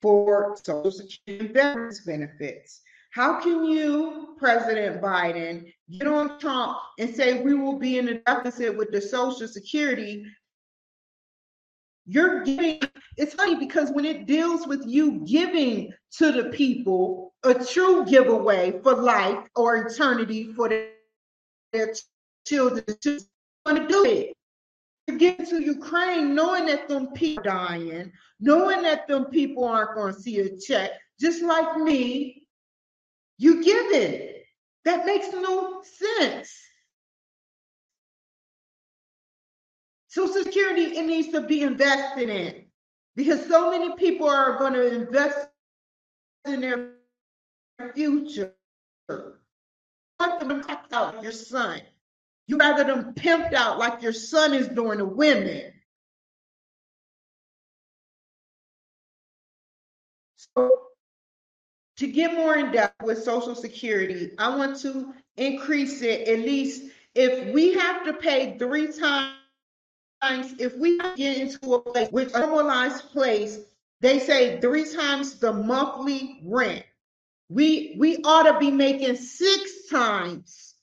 for 0.03 0.55
Social 0.63 0.91
Security 0.91 1.47
and 1.47 1.55
veterans 1.55 2.01
benefits. 2.01 2.83
How 3.09 3.41
can 3.41 3.65
you, 3.65 4.37
President 4.39 5.01
Biden, 5.01 5.73
get 5.91 6.07
on 6.07 6.39
Trump 6.39 6.77
and 6.99 7.15
say 7.15 7.41
we 7.41 7.55
will 7.55 7.79
be 7.79 7.97
in 7.97 8.07
a 8.09 8.19
deficit 8.19 8.77
with 8.77 8.93
the 8.93 9.01
Social 9.01 9.49
Security? 9.49 10.27
You're 12.05 12.45
giving, 12.45 12.83
it's 13.17 13.33
funny 13.33 13.55
because 13.55 13.91
when 13.93 14.05
it 14.05 14.27
deals 14.27 14.67
with 14.67 14.85
you 14.87 15.25
giving 15.25 15.95
to 16.19 16.33
the 16.33 16.51
people 16.51 17.32
a 17.45 17.55
true 17.65 18.05
giveaway 18.05 18.81
for 18.83 18.95
life 18.95 19.39
or 19.57 19.77
eternity 19.77 20.53
for 20.53 20.69
their 20.69 21.95
children, 22.47 22.85
to 23.01 23.21
want 23.67 23.79
to 23.79 23.87
do 23.89 24.05
it. 24.05 24.37
To 25.09 25.19
get 25.19 25.49
to 25.49 25.61
Ukraine, 25.61 26.35
knowing 26.35 26.67
that 26.67 26.89
them 26.89 27.09
people 27.09 27.43
dying, 27.43 28.13
knowing 28.39 28.83
that 28.83 29.09
them 29.09 29.25
people 29.27 29.65
aren't 29.65 29.97
going 29.97 30.15
to 30.15 30.21
see 30.21 30.39
a 30.39 30.57
check, 30.57 30.93
just 31.21 31.43
like 31.43 31.77
me, 31.77 32.47
you 33.39 33.65
give 33.65 33.91
it. 33.91 34.45
That 34.85 35.05
makes 35.05 35.33
no 35.33 35.83
sense. 35.83 36.57
Social 40.07 40.45
Security, 40.45 40.99
it 40.99 41.07
needs 41.07 41.29
to 41.29 41.41
be 41.41 41.63
invested 41.63 42.29
in 42.29 42.67
because 43.17 43.49
so 43.49 43.71
many 43.71 43.97
people 43.97 44.29
are 44.29 44.59
going 44.59 44.75
to 44.75 44.95
invest 44.95 45.49
in 46.45 46.61
their 46.61 46.92
future. 47.95 48.55
Want 49.09 50.41
them 50.41 50.63
to 50.63 50.67
out 50.93 51.23
your 51.23 51.33
son. 51.33 51.81
You 52.47 52.59
rather 52.59 52.85
them 52.85 53.15
pimped 53.15 53.55
out 53.55 53.79
like 53.79 54.03
your 54.03 54.13
son 54.13 54.55
is 54.55 54.69
doing 54.69 54.99
to 54.99 55.05
women. 55.05 55.73
So 60.37 60.71
to 61.97 62.07
get 62.07 62.35
more 62.35 62.57
in 62.57 62.73
depth 62.73 63.03
with 63.03 63.23
Social 63.23 63.55
Security, 63.55 64.33
I 64.39 64.55
want 64.57 64.79
to 64.81 65.15
increase 65.37 66.03
it 66.03 66.29
at 66.29 66.41
least 66.41 66.91
if 67.15 67.53
we 67.55 67.75
have 67.75 68.05
to 68.05 68.15
pay 68.15 68.57
three 68.59 68.89
times, 68.93 69.35
if 70.59 70.77
we 70.77 70.99
get 71.17 71.39
into 71.39 71.75
a 71.75 71.81
place 71.81 72.09
a 72.13 72.39
normalized 72.39 73.11
place, 73.11 73.61
they 74.01 74.19
say 74.19 74.61
three 74.61 74.91
times 74.93 75.39
the 75.39 75.53
monthly 75.53 76.41
rent. 76.45 76.85
We 77.53 77.97
we 77.99 78.17
ought 78.25 78.45
to 78.45 78.59
be 78.59 78.71
making 78.71 79.17
six 79.17 79.89
times 79.91 80.75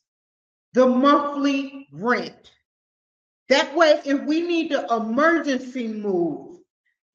the 0.73 0.85
monthly 0.85 1.87
rent. 1.91 2.51
That 3.49 3.75
way, 3.75 3.99
if 4.05 4.21
we 4.21 4.41
need 4.41 4.71
an 4.71 4.85
emergency 4.91 5.87
move, 5.87 6.57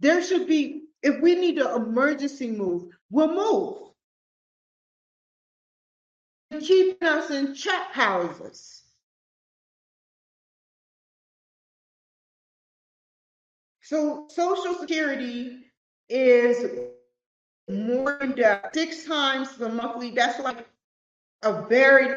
there 0.00 0.22
should 0.24 0.48
be, 0.48 0.86
if 1.02 1.20
we 1.20 1.36
need 1.36 1.58
an 1.58 1.70
emergency 1.76 2.50
move, 2.50 2.90
we'll 3.10 3.32
move 3.32 3.84
keeping 6.60 7.06
us 7.06 7.30
in 7.30 7.54
trap 7.54 7.92
houses. 7.92 8.82
So 13.82 14.26
Social 14.30 14.74
Security 14.74 15.58
is 16.08 16.93
more 17.68 18.18
than 18.20 18.60
six 18.72 19.04
times 19.04 19.56
the 19.56 19.68
monthly. 19.68 20.10
That's 20.10 20.38
like 20.40 20.66
a 21.42 21.62
very 21.66 22.16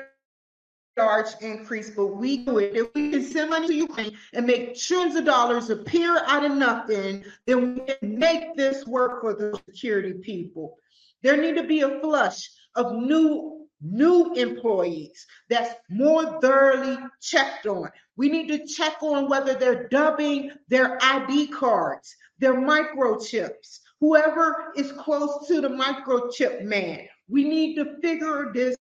large 0.98 1.30
increase, 1.42 1.92
but 1.92 2.08
we 2.08 2.38
do 2.38 2.58
it. 2.58 2.76
If 2.76 2.94
we 2.96 3.12
can 3.12 3.24
send 3.24 3.52
money 3.52 3.68
to 3.68 3.74
Ukraine 3.74 4.18
and 4.34 4.46
make 4.46 4.78
trillions 4.78 5.16
of 5.16 5.26
dollars 5.26 5.70
appear 5.70 6.24
out 6.26 6.44
of 6.44 6.54
nothing, 6.54 7.24
then 7.46 7.76
we 7.76 7.82
can 7.82 8.18
make 8.18 8.56
this 8.56 8.86
work 8.86 9.22
for 9.22 9.34
the 9.34 9.60
security 9.66 10.14
people. 10.14 10.78
There 11.22 11.38
need 11.38 11.56
to 11.56 11.64
be 11.64 11.82
a 11.82 12.00
flush 12.00 12.50
of 12.76 12.94
new 12.94 13.58
new 13.80 14.34
employees 14.34 15.28
that's 15.50 15.76
more 15.90 16.42
thoroughly 16.42 16.98
checked 17.22 17.68
on. 17.68 17.90
We 18.16 18.28
need 18.28 18.48
to 18.48 18.66
check 18.66 19.04
on 19.04 19.30
whether 19.30 19.54
they're 19.54 19.88
dubbing 19.90 20.52
their 20.68 20.98
ID 21.00 21.48
cards, 21.50 22.16
their 22.40 22.56
microchips, 22.56 23.80
whoever 24.00 24.74
is 24.76 24.92
close 24.92 25.48
to 25.48 25.62
the 25.62 25.70
microchip 25.70 26.64
man. 26.64 27.08
We 27.28 27.44
need 27.44 27.76
to 27.76 28.00
figure 28.02 28.52
this 28.54 28.76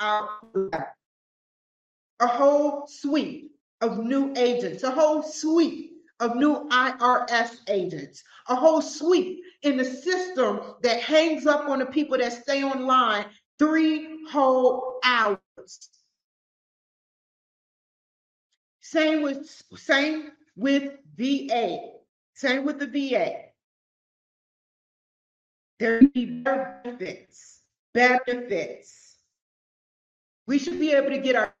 out. 0.00 0.28
A 2.20 2.26
whole 2.26 2.86
suite 2.86 3.50
of 3.80 3.98
new 3.98 4.32
agents, 4.36 4.82
a 4.82 4.90
whole 4.90 5.22
suite 5.22 5.90
of 6.20 6.36
new 6.36 6.68
IRS 6.68 7.56
agents, 7.68 8.22
a 8.48 8.54
whole 8.54 8.80
suite 8.80 9.40
in 9.62 9.76
the 9.76 9.84
system 9.84 10.60
that 10.82 11.00
hangs 11.00 11.46
up 11.46 11.68
on 11.68 11.80
the 11.80 11.86
people 11.86 12.16
that 12.18 12.32
stay 12.32 12.62
online 12.62 13.26
three 13.58 14.24
whole 14.30 15.00
hours. 15.04 15.40
Same 18.80 19.22
with 19.22 19.50
same 19.76 20.30
with 20.56 20.92
VA. 21.16 21.78
Same 22.34 22.64
with 22.64 22.78
the 22.78 22.86
VA. 22.86 23.53
There 25.84 26.00
be 26.00 26.24
benefits. 26.24 27.60
Benefits. 27.92 29.16
We 30.46 30.58
should 30.58 30.80
be 30.80 30.92
able 30.92 31.10
to 31.10 31.18
get 31.18 31.36
our, 31.36 31.54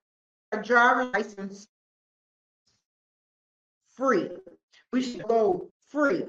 our 0.50 0.62
driver's 0.62 1.12
license 1.12 1.68
free. 3.92 4.30
We 4.94 5.02
should 5.02 5.28
go 5.28 5.68
free. 5.88 6.24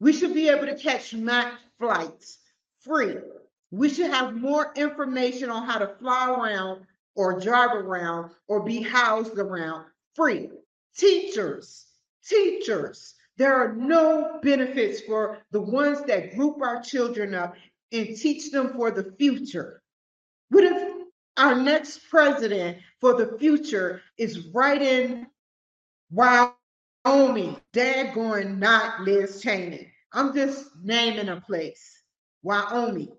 We 0.00 0.14
should 0.14 0.32
be 0.32 0.48
able 0.48 0.64
to 0.68 0.74
catch 0.74 1.12
MAX 1.12 1.54
flights 1.78 2.38
free. 2.78 3.16
We 3.70 3.90
should 3.90 4.10
have 4.10 4.34
more 4.34 4.72
information 4.74 5.50
on 5.50 5.66
how 5.66 5.80
to 5.80 5.88
fly 5.98 6.30
around 6.30 6.86
or 7.14 7.38
drive 7.38 7.72
around 7.72 8.30
or 8.48 8.64
be 8.64 8.80
housed 8.80 9.36
around 9.36 9.84
free. 10.14 10.48
Teachers, 10.96 11.84
teachers, 12.26 13.16
there 13.36 13.54
are 13.54 13.74
no 13.74 14.38
benefits 14.42 15.00
for 15.00 15.38
the 15.50 15.60
ones 15.60 16.02
that 16.06 16.36
group 16.36 16.60
our 16.62 16.82
children 16.82 17.34
up 17.34 17.54
and 17.92 18.16
teach 18.16 18.50
them 18.50 18.72
for 18.74 18.90
the 18.90 19.14
future. 19.18 19.82
What 20.50 20.64
if 20.64 20.92
our 21.36 21.56
next 21.56 22.08
president 22.10 22.78
for 23.00 23.14
the 23.14 23.38
future 23.38 24.02
is 24.18 24.48
right 24.52 24.80
in 24.80 25.26
Wyoming, 26.10 27.60
dad 27.72 28.14
going 28.14 28.58
not 28.58 29.02
Liz 29.02 29.40
Cheney. 29.40 29.92
I'm 30.12 30.34
just 30.34 30.66
naming 30.82 31.28
a 31.28 31.40
place, 31.40 32.02
Wyoming 32.42 33.16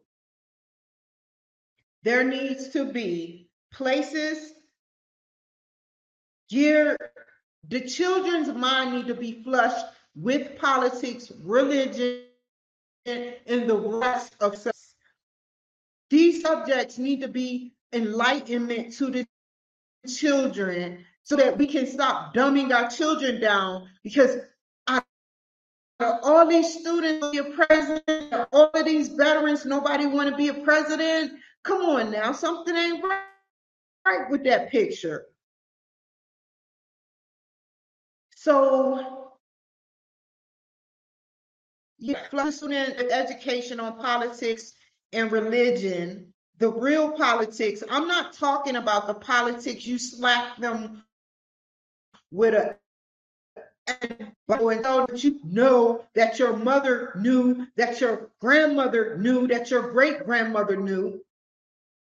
there 2.04 2.24
needs 2.24 2.70
to 2.70 2.92
be 2.92 3.50
places 3.72 4.54
geared, 6.50 6.98
the 7.68 7.82
children's 7.82 8.50
mind 8.50 8.94
need 8.94 9.08
to 9.08 9.14
be 9.14 9.44
flushed 9.44 9.86
with 10.16 10.58
politics, 10.58 11.32
religion, 11.44 12.24
and 13.06 13.70
the 13.70 13.78
rest 13.78 14.36
of. 14.40 14.56
These 16.10 16.42
subjects 16.42 16.98
need 16.98 17.22
to 17.22 17.30
be 17.30 17.74
enlightenment 17.94 18.94
to 18.98 19.10
the 19.10 19.26
children 20.08 21.06
so 21.24 21.36
that 21.38 21.58
we 21.58 21.68
can 21.68 21.88
stop 21.88 22.34
dumbing 22.34 22.74
our 22.74 22.90
children 22.90 23.40
down 23.40 23.88
because 24.04 24.40
all 26.00 26.48
these 26.48 26.80
students 26.80 27.30
be 27.32 27.38
a 27.38 27.44
president, 27.44 28.48
all 28.52 28.72
of 28.74 28.86
these 28.86 29.10
veterans, 29.10 29.66
nobody 29.66 30.06
want 30.06 30.30
to 30.30 30.36
be 30.36 30.48
a 30.48 30.54
president. 30.54 31.34
Come 31.64 31.82
on 31.84 32.12
now, 32.12 32.32
something 32.32 32.76
ain't 32.76 33.04
right, 33.04 33.24
right 34.06 34.30
with 34.30 34.44
that 34.46 34.72
picture. 34.72 35.28
So, 38.36 39.21
yeah, 42.02 42.50
student 42.50 43.00
education 43.12 43.80
on 43.80 43.98
politics 44.00 44.74
and 45.14 45.32
religion, 45.32 46.34
the 46.58 46.70
real 46.70 47.12
politics. 47.12 47.84
I'm 47.90 48.08
not 48.08 48.34
talking 48.34 48.76
about 48.76 49.06
the 49.06 49.14
politics 49.14 49.86
you 49.86 50.00
slap 50.00 50.58
them 50.58 51.04
with 52.32 52.56
a 52.56 52.76
when 54.48 54.82
that 54.82 55.24
you 55.24 55.40
know 55.44 56.06
that 56.16 56.40
your 56.40 56.56
mother 56.56 57.14
knew, 57.16 57.68
that 57.78 58.02
your 58.02 58.30
grandmother 58.40 59.18
knew, 59.18 59.48
that 59.48 59.70
your 59.70 59.92
great 59.92 60.26
grandmother 60.26 60.78
knew, 60.78 61.22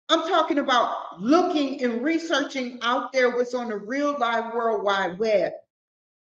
I'm 0.09 0.29
talking 0.29 0.59
about 0.59 1.21
looking 1.21 1.83
and 1.83 2.03
researching 2.03 2.79
out 2.83 3.13
there 3.13 3.31
what's 3.31 3.55
on 3.55 3.69
the 3.69 3.77
real 3.77 4.17
live 4.19 4.55
World 4.55 4.85
Wide 4.85 5.19
Web. 5.19 5.53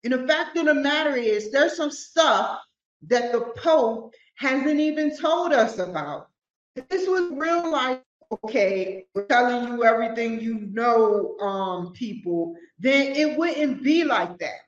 And 0.03 0.13
the 0.13 0.27
fact 0.27 0.57
of 0.57 0.65
the 0.65 0.73
matter 0.73 1.15
is, 1.15 1.51
there's 1.51 1.75
some 1.75 1.91
stuff 1.91 2.61
that 3.07 3.31
the 3.31 3.41
Pope 3.57 4.13
hasn't 4.35 4.79
even 4.79 5.17
told 5.17 5.53
us 5.53 5.79
about. 5.79 6.27
If 6.75 6.87
This 6.89 7.07
was 7.07 7.31
real 7.31 7.69
life 7.71 7.99
okay, 8.31 9.05
we're 9.13 9.25
telling 9.25 9.67
you 9.73 9.83
everything 9.83 10.39
you 10.39 10.59
know, 10.71 11.37
um, 11.39 11.93
people, 11.93 12.55
then 12.79 13.15
it 13.15 13.37
wouldn't 13.37 13.83
be 13.83 14.03
like 14.03 14.37
that. 14.39 14.61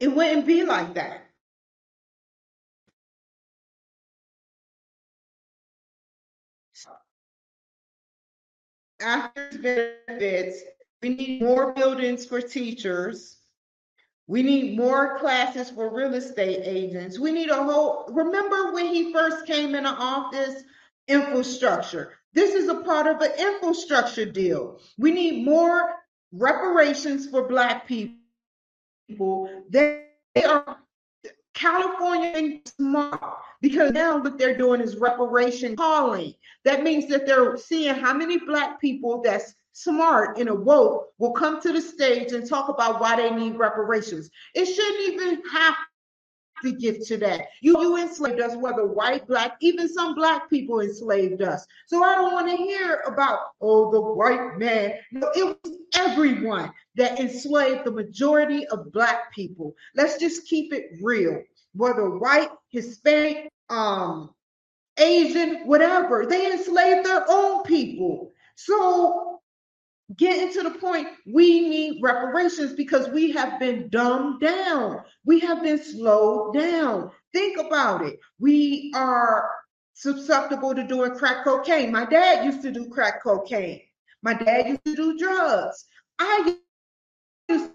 It 0.00 0.08
wouldn't 0.08 0.46
be 0.46 0.64
like 0.64 0.94
that. 0.94 1.22
After 9.00 9.58
benefits, 10.08 10.62
we 11.02 11.10
need 11.10 11.42
more 11.42 11.74
buildings 11.74 12.24
for 12.24 12.40
teachers. 12.40 13.36
We 14.28 14.42
need 14.42 14.76
more 14.76 15.18
classes 15.18 15.70
for 15.70 15.94
real 15.94 16.14
estate 16.14 16.60
agents. 16.64 17.18
We 17.18 17.30
need 17.30 17.48
a 17.48 17.62
whole, 17.62 18.06
remember 18.10 18.72
when 18.72 18.86
he 18.86 19.12
first 19.12 19.46
came 19.46 19.74
into 19.74 19.88
office? 19.88 20.62
Infrastructure. 21.08 22.14
This 22.32 22.54
is 22.54 22.68
a 22.68 22.80
part 22.82 23.06
of 23.06 23.20
an 23.20 23.30
infrastructure 23.38 24.24
deal. 24.24 24.80
We 24.98 25.12
need 25.12 25.44
more 25.44 25.94
reparations 26.32 27.28
for 27.30 27.46
Black 27.46 27.86
people. 27.86 28.16
They 29.70 30.06
are 30.44 30.78
California 31.54 32.60
smart 32.76 33.20
because 33.62 33.92
now 33.92 34.18
what 34.18 34.36
they're 34.38 34.58
doing 34.58 34.80
is 34.80 34.96
reparation 34.96 35.76
calling. 35.76 36.34
That 36.64 36.82
means 36.82 37.06
that 37.08 37.26
they're 37.26 37.56
seeing 37.56 37.94
how 37.94 38.12
many 38.12 38.38
Black 38.38 38.80
people 38.80 39.22
that's 39.22 39.54
smart 39.76 40.38
and 40.38 40.48
awoke 40.48 41.08
will 41.18 41.32
come 41.32 41.60
to 41.60 41.70
the 41.70 41.82
stage 41.82 42.32
and 42.32 42.48
talk 42.48 42.70
about 42.70 42.98
why 42.98 43.14
they 43.14 43.30
need 43.30 43.58
reparations. 43.58 44.30
It 44.54 44.64
shouldn't 44.64 45.12
even 45.12 45.42
have 45.52 45.74
to 46.64 46.72
get 46.72 47.04
to 47.04 47.18
that. 47.18 47.42
You, 47.60 47.78
you 47.82 47.98
enslaved 47.98 48.40
us, 48.40 48.56
whether 48.56 48.86
white, 48.86 49.26
black, 49.26 49.58
even 49.60 49.92
some 49.92 50.14
black 50.14 50.48
people 50.48 50.80
enslaved 50.80 51.42
us. 51.42 51.66
So 51.88 52.02
I 52.02 52.14
don't 52.14 52.32
want 52.32 52.48
to 52.48 52.56
hear 52.56 53.02
about, 53.06 53.40
oh, 53.60 53.90
the 53.92 54.00
white 54.00 54.56
man. 54.56 54.94
No, 55.12 55.30
it 55.36 55.44
was 55.44 55.76
everyone 55.94 56.72
that 56.94 57.20
enslaved 57.20 57.84
the 57.84 57.90
majority 57.90 58.66
of 58.68 58.90
black 58.92 59.30
people. 59.34 59.74
Let's 59.94 60.18
just 60.18 60.46
keep 60.46 60.72
it 60.72 60.86
real. 61.02 61.42
Whether 61.74 62.08
white, 62.08 62.48
Hispanic, 62.70 63.50
um, 63.68 64.30
Asian, 64.96 65.66
whatever, 65.66 66.24
they 66.24 66.50
enslaved 66.50 67.04
their 67.04 67.26
own 67.28 67.62
people. 67.64 68.32
So 68.54 69.35
getting 70.14 70.52
to 70.52 70.62
the 70.62 70.78
point 70.78 71.08
we 71.26 71.68
need 71.68 72.00
reparations 72.00 72.74
because 72.74 73.08
we 73.08 73.32
have 73.32 73.58
been 73.58 73.88
dumbed 73.88 74.40
down. 74.40 75.02
We 75.24 75.40
have 75.40 75.62
been 75.62 75.82
slowed 75.82 76.54
down. 76.54 77.10
Think 77.32 77.58
about 77.58 78.06
it. 78.06 78.18
We 78.38 78.92
are 78.94 79.50
susceptible 79.94 80.74
to 80.74 80.86
doing 80.86 81.16
crack 81.16 81.42
cocaine. 81.44 81.90
My 81.90 82.04
dad 82.04 82.44
used 82.44 82.62
to 82.62 82.70
do 82.70 82.88
crack 82.88 83.22
cocaine. 83.22 83.80
My 84.22 84.34
dad 84.34 84.68
used 84.68 84.84
to 84.84 84.94
do 84.94 85.18
drugs. 85.18 85.86
I 86.18 86.56
used 87.48 87.70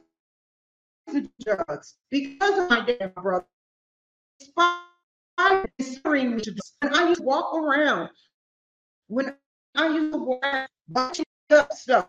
to 1.09 1.21
do 1.21 1.29
drugs 1.43 1.95
because 2.09 2.59
of 2.59 2.69
my 2.69 2.85
dad, 2.85 3.11
my 3.15 3.21
brother. 3.21 3.45
I 5.37 5.65
used 5.79 6.03
to 6.03 7.23
walk 7.23 7.53
around 7.55 8.09
when 9.07 9.35
I 9.75 9.87
used 9.87 10.13
to 10.13 10.19
walk 10.19 10.45
up 11.51 11.73
stuff 11.73 12.07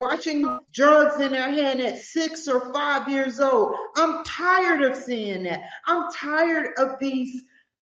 watching 0.00 0.58
drugs 0.72 1.20
in 1.20 1.32
their 1.32 1.50
hand 1.50 1.80
at 1.80 1.98
six 1.98 2.48
or 2.48 2.72
five 2.72 3.08
years 3.08 3.40
old. 3.40 3.74
I'm 3.96 4.24
tired 4.24 4.82
of 4.82 4.96
seeing 4.96 5.44
that. 5.44 5.62
I'm 5.86 6.10
tired 6.12 6.70
of 6.78 6.98
these 7.00 7.42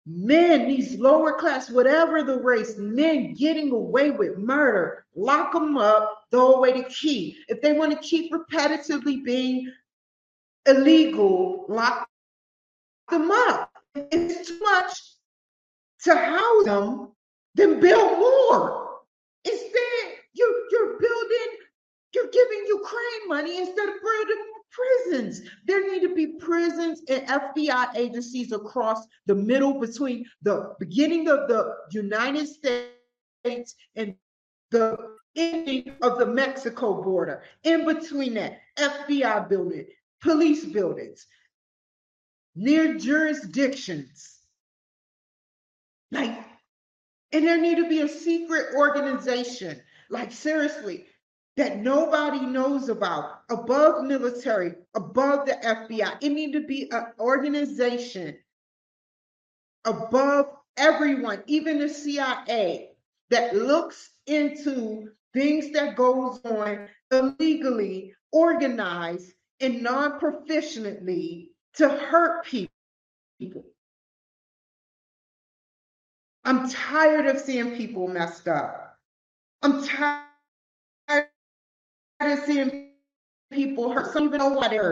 men, 0.07 0.68
these 0.68 0.99
lower 0.99 1.33
class, 1.33 1.70
whatever 1.70 2.22
the 2.22 2.38
race, 2.38 2.77
men 2.77 3.35
getting 3.35 3.72
away 3.72 4.11
with 4.11 4.38
murder. 4.38 5.05
Lock 5.14 5.53
them 5.53 5.77
up, 5.77 6.25
throw 6.31 6.55
away 6.55 6.72
the 6.81 6.88
key. 6.88 7.37
If 7.49 7.61
they 7.61 7.72
want 7.72 7.92
to 7.92 8.09
keep 8.09 8.33
repetitively 8.33 9.25
being 9.25 9.72
illegal, 10.66 11.66
lock 11.68 12.09
them 13.11 13.31
up. 13.31 13.70
It's 13.94 14.49
too 14.49 14.59
much 14.61 14.92
to 16.05 16.14
house 16.14 16.64
them, 16.64 17.12
then 17.55 17.81
build 17.81 18.18
more. 18.18 19.01
Instead, 19.44 20.12
you, 20.35 20.68
you're 20.70 20.99
building 20.99 21.56
you're 22.16 22.31
giving 22.31 22.64
Ukraine 22.66 23.29
money 23.29 23.59
instead 23.59 23.88
of 23.88 23.94
building 24.02 24.44
prisons. 24.70 25.42
There 25.66 25.90
need 25.90 26.00
to 26.00 26.14
be 26.14 26.38
prisons 26.38 27.02
and 27.09 27.26
FBI 27.26 27.94
agencies 27.94 28.52
across 28.52 29.07
the 29.26 29.35
middle 29.35 29.79
between 29.79 30.24
the 30.42 30.74
beginning 30.79 31.29
of 31.29 31.48
the 31.48 31.74
United 31.90 32.48
States 32.48 33.74
and 33.94 34.14
the 34.70 35.16
ending 35.37 35.92
of 36.00 36.18
the 36.18 36.26
Mexico 36.26 37.02
border. 37.02 37.42
In 37.64 37.85
between 37.85 38.35
that, 38.35 38.61
FBI 38.76 39.48
building, 39.48 39.87
police 40.22 40.64
buildings, 40.64 41.26
near 42.55 42.94
jurisdictions. 42.94 44.38
Like, 46.11 46.38
and 47.33 47.46
there 47.46 47.61
need 47.61 47.76
to 47.76 47.88
be 47.88 48.00
a 48.00 48.09
secret 48.09 48.74
organization. 48.74 49.83
Like, 50.09 50.33
seriously, 50.33 51.07
that 51.57 51.79
nobody 51.79 52.40
knows 52.40 52.88
about 52.88 53.42
above 53.51 54.05
military, 54.05 54.75
above 54.95 55.47
the 55.47 55.53
FBI. 55.53 56.19
It 56.21 56.31
need 56.31 56.53
to 56.53 56.61
be 56.61 56.90
an 56.90 57.07
organization 57.19 58.37
above 59.85 60.47
everyone, 60.77 61.42
even 61.47 61.79
the 61.79 61.88
CIA, 61.88 62.90
that 63.31 63.57
looks 63.57 64.11
into 64.27 65.11
things 65.33 65.73
that 65.73 65.97
goes 65.97 66.40
on 66.45 66.88
illegally, 67.11 68.14
organized, 68.33 69.33
and 69.61 69.83
non-proficiently 69.83 71.49
to 71.75 71.88
hurt 71.88 72.45
people. 72.45 73.64
I'm 76.45 76.69
tired 76.69 77.27
of 77.27 77.40
seeing 77.40 77.77
people 77.77 78.07
messed 78.09 78.47
up. 78.47 78.99
I'm 79.62 79.85
tired 79.85 80.26
of 82.20 82.38
seeing 82.40 82.70
people 82.70 83.22
hurt. 83.33 83.61
Some 83.61 83.64
even 83.64 83.90
know 83.90 83.90
why 83.90 84.11
they 84.11 84.31
hurt. 84.40 84.83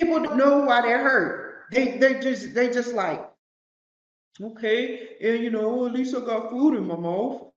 People 0.00 0.20
don't 0.22 0.36
know 0.36 0.58
why 0.60 0.82
they're 0.82 1.02
hurt. 1.02 1.66
They 1.70 1.98
they 1.98 2.18
just 2.20 2.54
they 2.54 2.70
just 2.70 2.92
like, 2.94 3.22
okay, 4.42 5.16
and 5.20 5.42
you 5.42 5.50
know, 5.50 5.86
at 5.86 5.92
least 5.92 6.14
I 6.14 6.20
got 6.20 6.50
food 6.50 6.76
in 6.76 6.86
my 6.86 6.96
mouth. 6.96 7.50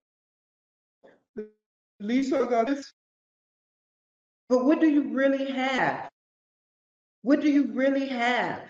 I 2.01 2.45
got 2.49 2.67
this. 2.67 2.93
But 4.49 4.65
what 4.65 4.79
do 4.79 4.87
you 4.87 5.13
really 5.13 5.51
have? 5.51 6.09
What 7.21 7.41
do 7.41 7.49
you 7.49 7.73
really 7.73 8.07
have? 8.07 8.61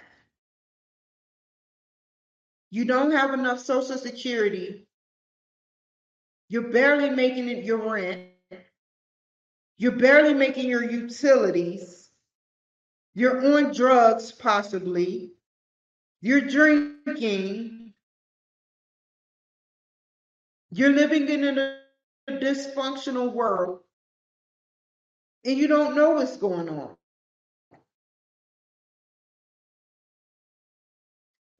You 2.72 2.86
don't 2.86 3.12
have 3.12 3.34
enough 3.34 3.60
social 3.60 3.98
security. 3.98 4.88
You're 6.50 6.72
barely 6.72 7.10
making 7.10 7.50
it 7.50 7.64
your 7.64 7.78
rent. 7.78 8.37
You're 9.78 9.92
barely 9.94 10.34
making 10.34 10.68
your 10.68 10.84
utilities. 10.84 12.10
You're 13.14 13.58
on 13.58 13.74
drugs, 13.74 14.32
possibly. 14.32 15.32
You're 16.22 16.42
drinking. 16.42 17.94
You're 20.72 20.94
living 20.94 21.30
in 21.30 21.58
a 21.58 21.80
dysfunctional 22.30 23.32
world. 23.32 23.80
And 25.46 25.58
you 25.58 25.68
don't 25.68 25.96
know 25.96 26.12
what's 26.12 26.38
going 26.38 26.70
on. 26.70 26.96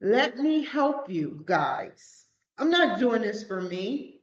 Let 0.00 0.38
me 0.38 0.64
help 0.64 1.10
you 1.10 1.42
guys. 1.44 2.24
I'm 2.58 2.70
not 2.70 2.98
doing 2.98 3.22
this 3.22 3.44
for 3.44 3.60
me. 3.60 4.20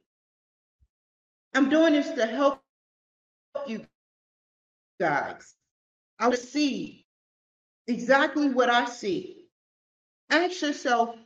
I'm 1.54 1.68
doing 1.68 1.94
this 1.94 2.10
to 2.12 2.26
help 2.26 2.60
you 3.66 3.86
guys. 5.00 5.54
I 6.18 6.28
will 6.28 6.36
see 6.36 7.06
exactly 7.86 8.48
what 8.50 8.70
I 8.70 8.86
see. 8.86 9.46
Ask 10.30 10.62
yourself, 10.62 11.16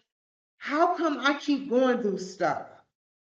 how 0.58 0.96
come 0.96 1.18
I 1.20 1.38
keep 1.38 1.70
going 1.70 2.02
through 2.02 2.18
stuff? 2.18 2.66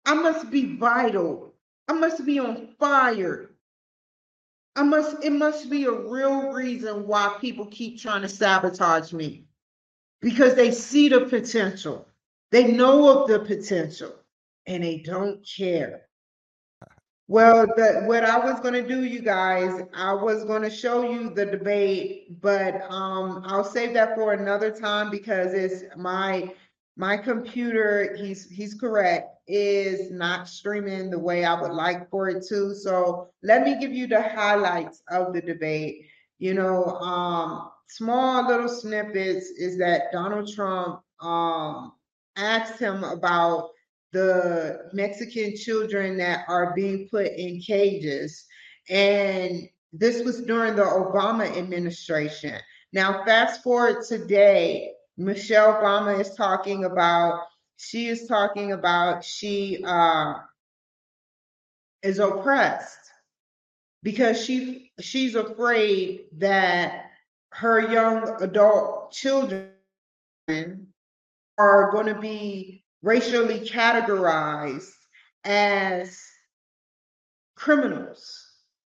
I 0.06 0.14
must 0.14 0.50
be 0.50 0.78
vital. 0.78 1.54
I 1.88 1.94
must 1.94 2.26
be 2.26 2.40
on 2.40 2.70
fire. 2.80 3.52
I 4.76 4.84
must, 4.84 5.24
it 5.24 5.32
must 5.32 5.70
be 5.70 5.86
a 5.86 5.92
real 5.92 6.52
reason 6.52 7.08
why 7.08 7.38
people 7.42 7.66
keep 7.68 8.00
trying 8.00 8.22
to 8.22 8.30
sabotage 8.30 9.12
me. 9.12 9.46
Because 10.22 10.56
they 10.56 10.72
see 10.72 11.10
the 11.10 11.22
potential. 11.22 12.08
They 12.52 12.72
know 12.72 13.24
of 13.24 13.28
the 13.28 13.40
potential 13.40 14.16
and 14.68 14.84
they 14.84 15.00
don't 15.00 15.46
care. 15.46 16.07
Well, 17.30 17.68
the, 17.68 18.04
what 18.06 18.24
I 18.24 18.40
was 18.40 18.60
going 18.62 18.74
to 18.74 18.88
do, 18.88 19.04
you 19.04 19.22
guys, 19.22 19.82
I 19.94 20.14
was 20.14 20.46
going 20.46 20.62
to 20.62 20.70
show 20.70 21.10
you 21.10 21.30
the 21.30 21.46
debate, 21.46 22.42
but 22.42 22.90
um, 22.90 23.44
I'll 23.46 23.66
save 23.66 23.94
that 23.96 24.16
for 24.16 24.32
another 24.32 24.72
time 24.72 25.12
because 25.12 25.54
it's 25.54 25.84
my 25.98 26.54
my 26.96 27.16
computer, 27.18 28.16
he's 28.16 28.50
he's 28.50 28.74
correct, 28.74 29.30
is 29.48 30.10
not 30.10 30.48
streaming 30.48 31.10
the 31.10 31.20
way 31.20 31.44
I 31.44 31.60
would 31.60 31.74
like 31.74 32.10
for 32.10 32.30
it 32.30 32.46
to. 32.48 32.74
So 32.74 33.30
let 33.44 33.64
me 33.64 33.78
give 33.78 33.92
you 33.94 34.08
the 34.08 34.22
highlights 34.22 35.04
of 35.10 35.34
the 35.34 35.42
debate. 35.42 36.06
You 36.40 36.54
know, 36.54 36.86
um, 36.86 37.70
small 37.88 38.48
little 38.48 38.70
snippets 38.70 39.48
is 39.50 39.78
that 39.80 40.12
Donald 40.14 40.52
Trump 40.52 41.02
um, 41.20 41.92
asked 42.38 42.80
him 42.80 43.04
about 43.04 43.70
the 44.12 44.90
Mexican 44.94 45.56
children 45.56 46.18
that 46.18 46.46
are 46.48 46.74
being 46.76 47.08
put 47.10 47.28
in 47.28 47.60
cages. 47.60 48.46
And 48.90 49.68
this 49.94 50.24
was 50.24 50.42
during 50.42 50.76
the 50.76 50.84
Obama 50.84 51.46
administration. 51.58 52.56
Now, 52.94 53.24
fast 53.26 53.64
forward 53.64 54.04
today, 54.06 54.94
Michelle 55.18 55.74
Obama 55.74 56.20
is 56.20 56.36
talking 56.36 56.86
about, 56.86 57.44
she 57.78 58.08
is 58.08 58.28
talking 58.28 58.72
about 58.72 59.24
she 59.24 59.84
uh, 59.86 60.36
is 62.02 62.20
oppressed 62.20 63.12
because 64.04 64.44
she 64.44 64.92
she's 65.00 65.36
afraid 65.36 66.26
that 66.38 67.06
her 67.52 67.92
young 67.92 68.42
adult 68.42 69.12
children 69.12 69.72
are 71.58 71.92
going 71.92 72.06
to 72.06 72.20
be 72.20 72.84
racially 73.02 73.60
categorized 73.60 74.92
as 75.44 76.22
criminals. 77.56 78.44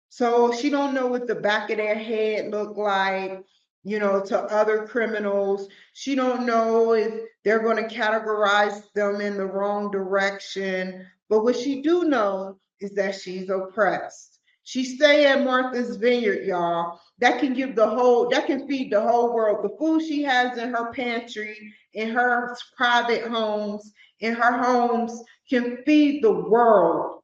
So 0.09 0.53
she 0.53 0.69
don't 0.69 0.93
know 0.93 1.07
what 1.07 1.27
the 1.27 1.35
back 1.35 1.69
of 1.69 1.77
their 1.77 1.95
head 1.95 2.51
look 2.51 2.77
like, 2.77 3.43
you 3.83 3.99
know, 3.99 4.21
to 4.25 4.39
other 4.39 4.85
criminals. 4.85 5.67
She 5.93 6.15
don't 6.15 6.45
know 6.45 6.93
if 6.93 7.13
they're 7.43 7.63
going 7.63 7.77
to 7.77 7.95
categorize 7.95 8.83
them 8.93 9.21
in 9.21 9.37
the 9.37 9.45
wrong 9.45 9.89
direction. 9.89 11.07
But 11.29 11.43
what 11.43 11.55
she 11.55 11.81
do 11.81 12.03
know 12.03 12.59
is 12.79 12.93
that 12.95 13.15
she's 13.15 13.49
oppressed. 13.49 14.30
She 14.63 14.83
stay 14.83 15.25
at 15.25 15.43
Martha's 15.43 15.97
Vineyard, 15.97 16.45
y'all. 16.45 16.99
That 17.19 17.39
can 17.39 17.53
give 17.53 17.75
the 17.75 17.87
whole, 17.87 18.29
that 18.29 18.45
can 18.45 18.67
feed 18.67 18.91
the 18.91 19.01
whole 19.01 19.33
world. 19.33 19.63
The 19.63 19.75
food 19.77 20.01
she 20.01 20.23
has 20.23 20.57
in 20.57 20.69
her 20.69 20.91
pantry, 20.93 21.73
in 21.93 22.09
her 22.09 22.55
private 22.77 23.27
homes, 23.27 23.91
in 24.19 24.35
her 24.35 24.57
homes 24.57 25.23
can 25.49 25.83
feed 25.83 26.23
the 26.23 26.31
world, 26.31 27.21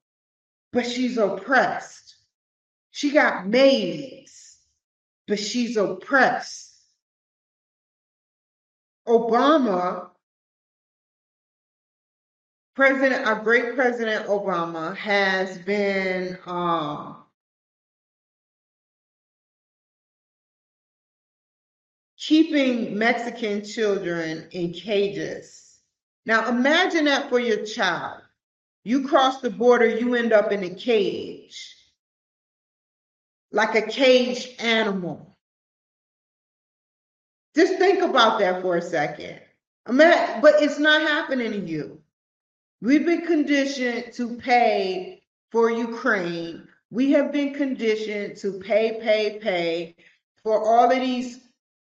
but 0.73 0.85
she's 0.85 1.17
oppressed. 1.17 2.15
She 2.91 3.11
got 3.11 3.47
maids, 3.47 4.57
but 5.27 5.39
she's 5.39 5.77
oppressed. 5.77 6.73
Obama, 9.07 10.09
President, 12.75 13.25
our 13.25 13.41
great 13.41 13.75
President 13.75 14.27
Obama 14.27 14.95
has 14.97 15.57
been 15.59 16.37
um, 16.45 17.23
keeping 22.27 22.97
Mexican 22.97 23.63
children 23.63 24.49
in 24.51 24.73
cages. 24.73 25.79
Now 26.25 26.49
imagine 26.49 27.05
that 27.05 27.29
for 27.29 27.39
your 27.39 27.65
child. 27.65 28.21
You 28.83 29.07
cross 29.07 29.39
the 29.39 29.49
border, 29.49 29.87
you 29.87 30.13
end 30.13 30.33
up 30.33 30.51
in 30.51 30.61
a 30.65 30.69
cage, 30.69 31.73
like 33.53 33.75
a 33.75 33.81
caged 33.81 34.61
animal. 34.61 35.37
Just 37.55 37.77
think 37.77 38.01
about 38.01 38.39
that 38.39 38.61
for 38.61 38.75
a 38.75 38.81
second. 38.81 39.39
But 39.85 40.61
it's 40.61 40.79
not 40.79 41.01
happening 41.01 41.51
to 41.51 41.59
you. 41.59 42.01
We've 42.81 43.05
been 43.05 43.25
conditioned 43.25 44.11
to 44.15 44.35
pay 44.35 45.23
for 45.49 45.71
Ukraine. 45.71 46.67
We 46.91 47.11
have 47.11 47.31
been 47.31 47.53
conditioned 47.53 48.35
to 48.37 48.59
pay, 48.59 48.99
pay, 49.01 49.39
pay 49.39 49.95
for 50.43 50.61
all 50.61 50.91
of 50.91 50.99
these 50.99 51.46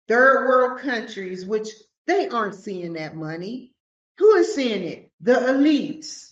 third 0.09 0.49
world 0.49 0.81
countries, 0.81 1.47
which 1.47 1.69
they 2.07 2.29
aren't 2.29 2.55
seeing 2.55 2.95
that 2.95 3.15
money. 3.15 3.75
Who 4.19 4.35
is 4.37 4.55
seeing 4.55 4.83
it? 4.83 5.11
The 5.21 5.35
elites. 5.35 6.31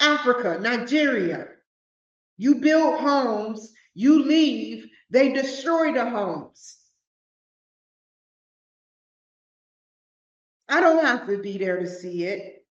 Africa, 0.00 0.58
Nigeria. 0.60 1.48
You 2.36 2.56
build 2.56 3.00
homes, 3.00 3.72
you 3.94 4.24
leave, 4.24 4.88
they 5.10 5.32
destroy 5.32 5.92
the 5.92 6.08
homes. 6.08 6.76
I 10.68 10.80
don't 10.80 11.04
have 11.04 11.26
to 11.28 11.38
be 11.38 11.58
there 11.58 11.78
to 11.80 11.88
see 11.88 12.24
it. 12.24 12.66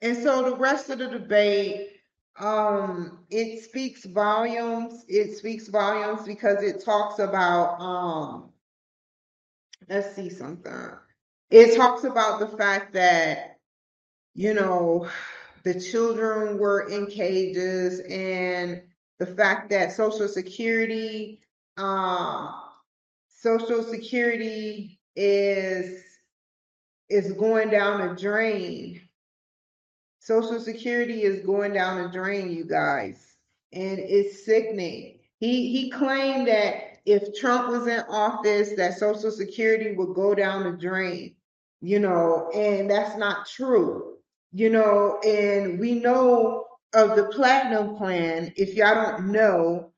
And 0.00 0.16
so 0.16 0.50
the 0.50 0.56
rest 0.56 0.90
of 0.90 0.98
the 0.98 1.08
debate 1.08 1.97
um 2.40 3.18
it 3.30 3.62
speaks 3.62 4.04
volumes 4.04 5.04
it 5.08 5.36
speaks 5.36 5.68
volumes 5.68 6.22
because 6.26 6.62
it 6.62 6.84
talks 6.84 7.18
about 7.18 7.80
um 7.80 8.50
let's 9.88 10.14
see 10.14 10.30
something. 10.30 10.90
It 11.50 11.76
talks 11.76 12.04
about 12.04 12.40
the 12.40 12.48
fact 12.48 12.92
that 12.94 13.58
you 14.34 14.54
know 14.54 15.08
the 15.64 15.80
children 15.80 16.58
were 16.58 16.88
in 16.88 17.06
cages 17.06 18.00
and 18.00 18.82
the 19.18 19.26
fact 19.26 19.70
that 19.70 19.92
social 19.92 20.28
security 20.28 21.40
um 21.78 22.54
social 23.28 23.82
security 23.82 24.98
is 25.16 26.02
is 27.08 27.32
going 27.34 27.70
down 27.70 28.00
a 28.00 28.16
drain 28.16 29.07
Social 30.28 30.60
Security 30.60 31.22
is 31.22 31.42
going 31.46 31.72
down 31.72 32.02
the 32.02 32.10
drain, 32.10 32.52
you 32.52 32.66
guys, 32.66 33.36
and 33.72 33.98
it's 33.98 34.44
sickening. 34.44 35.20
He 35.38 35.72
he 35.72 35.90
claimed 35.90 36.48
that 36.48 36.98
if 37.06 37.34
Trump 37.34 37.70
was 37.70 37.86
in 37.86 38.00
office, 38.10 38.72
that 38.76 38.98
Social 38.98 39.30
Security 39.30 39.92
would 39.96 40.14
go 40.14 40.34
down 40.34 40.64
the 40.64 40.76
drain, 40.76 41.34
you 41.80 41.98
know, 41.98 42.50
and 42.54 42.90
that's 42.90 43.16
not 43.16 43.46
true, 43.46 44.18
you 44.52 44.68
know. 44.68 45.18
And 45.26 45.80
we 45.80 45.94
know 45.94 46.66
of 46.92 47.16
the 47.16 47.24
Platinum 47.28 47.96
Plan. 47.96 48.52
If 48.54 48.74
y'all 48.74 48.96
don't 48.96 49.32
know, 49.32 49.92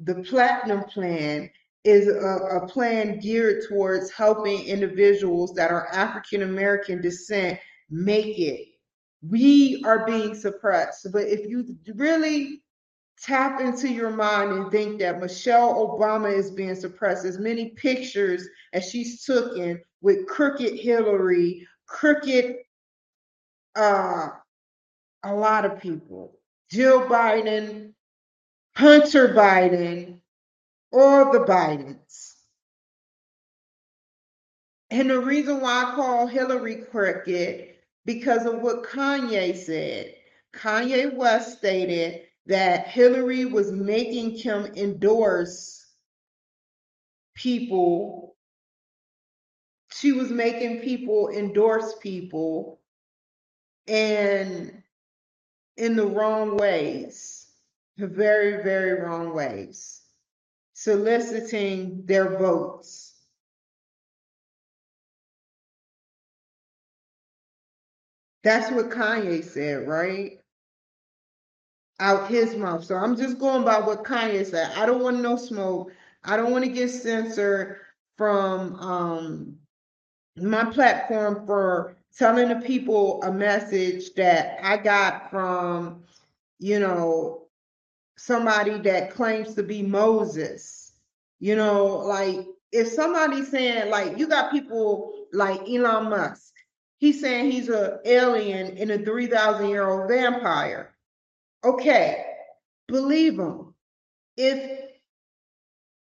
the 0.00 0.16
Platinum 0.24 0.82
Plan 0.82 1.48
is 1.84 2.08
a, 2.08 2.56
a 2.56 2.66
plan 2.66 3.20
geared 3.20 3.62
towards 3.68 4.10
helping 4.10 4.64
individuals 4.64 5.54
that 5.54 5.70
are 5.70 5.86
African 5.92 6.42
American 6.42 7.00
descent 7.00 7.60
make 7.88 8.36
it 8.40 8.66
we 9.28 9.82
are 9.84 10.06
being 10.06 10.34
suppressed. 10.34 11.06
But 11.12 11.26
if 11.28 11.48
you 11.48 11.76
really 11.94 12.62
tap 13.20 13.60
into 13.60 13.88
your 13.88 14.10
mind 14.10 14.52
and 14.52 14.70
think 14.70 14.98
that 15.00 15.20
Michelle 15.20 15.74
Obama 15.74 16.32
is 16.32 16.50
being 16.50 16.74
suppressed, 16.74 17.24
as 17.24 17.38
many 17.38 17.70
pictures 17.70 18.46
as 18.72 18.88
she's 18.88 19.24
taken 19.24 19.80
with 20.02 20.26
crooked 20.26 20.74
Hillary, 20.74 21.66
crooked 21.86 22.56
uh, 23.74 24.28
a 25.22 25.34
lot 25.34 25.64
of 25.64 25.80
people, 25.80 26.38
Jill 26.70 27.02
Biden, 27.02 27.92
Hunter 28.74 29.28
Biden, 29.28 30.18
all 30.92 31.32
the 31.32 31.40
Bidens. 31.40 32.34
And 34.90 35.10
the 35.10 35.18
reason 35.18 35.60
why 35.60 35.84
I 35.84 35.94
call 35.94 36.26
Hillary 36.26 36.76
crooked 36.76 37.75
because 38.06 38.46
of 38.46 38.62
what 38.62 38.84
Kanye 38.84 39.56
said. 39.56 40.14
Kanye 40.54 41.14
West 41.14 41.58
stated 41.58 42.22
that 42.46 42.88
Hillary 42.88 43.46
was 43.46 43.72
making 43.72 44.38
him 44.38 44.66
endorse 44.76 45.86
people. 47.34 48.36
She 49.92 50.12
was 50.12 50.30
making 50.30 50.80
people 50.80 51.30
endorse 51.30 51.94
people 52.00 52.80
and 53.88 54.82
in 55.76 55.96
the 55.96 56.06
wrong 56.06 56.56
ways, 56.56 57.46
the 57.96 58.06
very, 58.06 58.62
very 58.62 59.00
wrong 59.00 59.34
ways, 59.34 60.02
soliciting 60.74 62.04
their 62.06 62.38
votes. 62.38 63.05
That's 68.46 68.70
what 68.70 68.90
Kanye 68.90 69.42
said, 69.42 69.88
right? 69.88 70.38
Out 71.98 72.28
his 72.28 72.54
mouth. 72.54 72.84
So 72.84 72.94
I'm 72.94 73.16
just 73.16 73.40
going 73.40 73.64
by 73.64 73.80
what 73.80 74.04
Kanye 74.04 74.46
said. 74.46 74.70
I 74.76 74.86
don't 74.86 75.02
want 75.02 75.20
no 75.20 75.34
smoke. 75.34 75.90
I 76.22 76.36
don't 76.36 76.52
want 76.52 76.64
to 76.64 76.70
get 76.70 76.90
censored 76.90 77.78
from 78.16 78.76
um, 78.76 79.56
my 80.36 80.64
platform 80.66 81.44
for 81.44 81.96
telling 82.16 82.50
the 82.50 82.64
people 82.64 83.20
a 83.24 83.32
message 83.32 84.14
that 84.14 84.60
I 84.62 84.76
got 84.76 85.28
from, 85.28 86.04
you 86.60 86.78
know, 86.78 87.48
somebody 88.16 88.78
that 88.78 89.10
claims 89.10 89.56
to 89.56 89.64
be 89.64 89.82
Moses. 89.82 90.92
You 91.40 91.56
know, 91.56 91.84
like 91.84 92.46
if 92.70 92.86
somebody's 92.86 93.50
saying 93.50 93.90
like 93.90 94.16
you 94.16 94.28
got 94.28 94.52
people 94.52 95.26
like 95.32 95.68
Elon 95.68 96.10
Musk, 96.10 96.52
he's 96.98 97.20
saying 97.20 97.50
he's 97.50 97.68
an 97.68 97.98
alien 98.04 98.76
in 98.76 98.90
a 98.90 98.98
3,000 98.98 99.68
year 99.68 99.88
old 99.88 100.08
vampire. 100.08 100.94
Okay, 101.64 102.24
believe 102.88 103.38
him. 103.38 103.74
If 104.36 104.86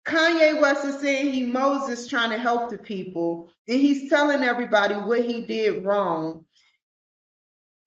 Kanye 0.05 0.59
West 0.59 0.85
is 0.85 0.99
saying 0.99 1.31
he 1.31 1.45
Moses 1.45 2.07
trying 2.07 2.31
to 2.31 2.37
help 2.37 2.69
the 2.69 2.77
people, 2.77 3.51
and 3.67 3.79
he's 3.79 4.09
telling 4.09 4.43
everybody 4.43 4.95
what 4.95 5.23
he 5.23 5.41
did 5.41 5.85
wrong, 5.85 6.45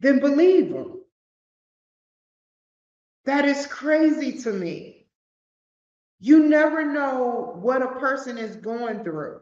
then 0.00 0.20
believe 0.20 0.70
him. 0.70 1.00
That 3.24 3.44
is 3.46 3.66
crazy 3.66 4.42
to 4.42 4.52
me. 4.52 5.06
You 6.20 6.48
never 6.48 6.84
know 6.84 7.56
what 7.60 7.82
a 7.82 7.98
person 7.98 8.38
is 8.38 8.56
going 8.56 9.02
through. 9.02 9.40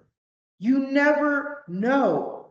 You 0.59 0.91
never 0.91 1.65
know. 1.69 2.42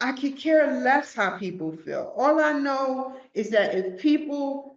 I 0.00 0.12
could 0.12 0.38
care 0.38 0.80
less 0.80 1.14
how 1.14 1.38
people 1.38 1.72
feel. 1.72 2.12
All 2.16 2.40
I 2.40 2.52
know 2.52 3.16
is 3.34 3.50
that 3.50 3.74
if 3.74 4.00
people 4.00 4.76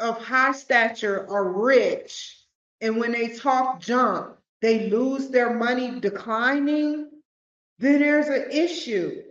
of 0.00 0.22
high 0.22 0.52
stature 0.52 1.26
are 1.30 1.44
rich 1.44 2.36
and 2.80 2.98
when 2.98 3.12
they 3.12 3.28
talk 3.28 3.80
junk, 3.80 4.36
they 4.60 4.90
lose 4.90 5.28
their 5.28 5.54
money 5.54 6.00
declining, 6.00 7.10
then 7.78 8.00
there's 8.00 8.28
an 8.28 8.50
issue. 8.50 9.22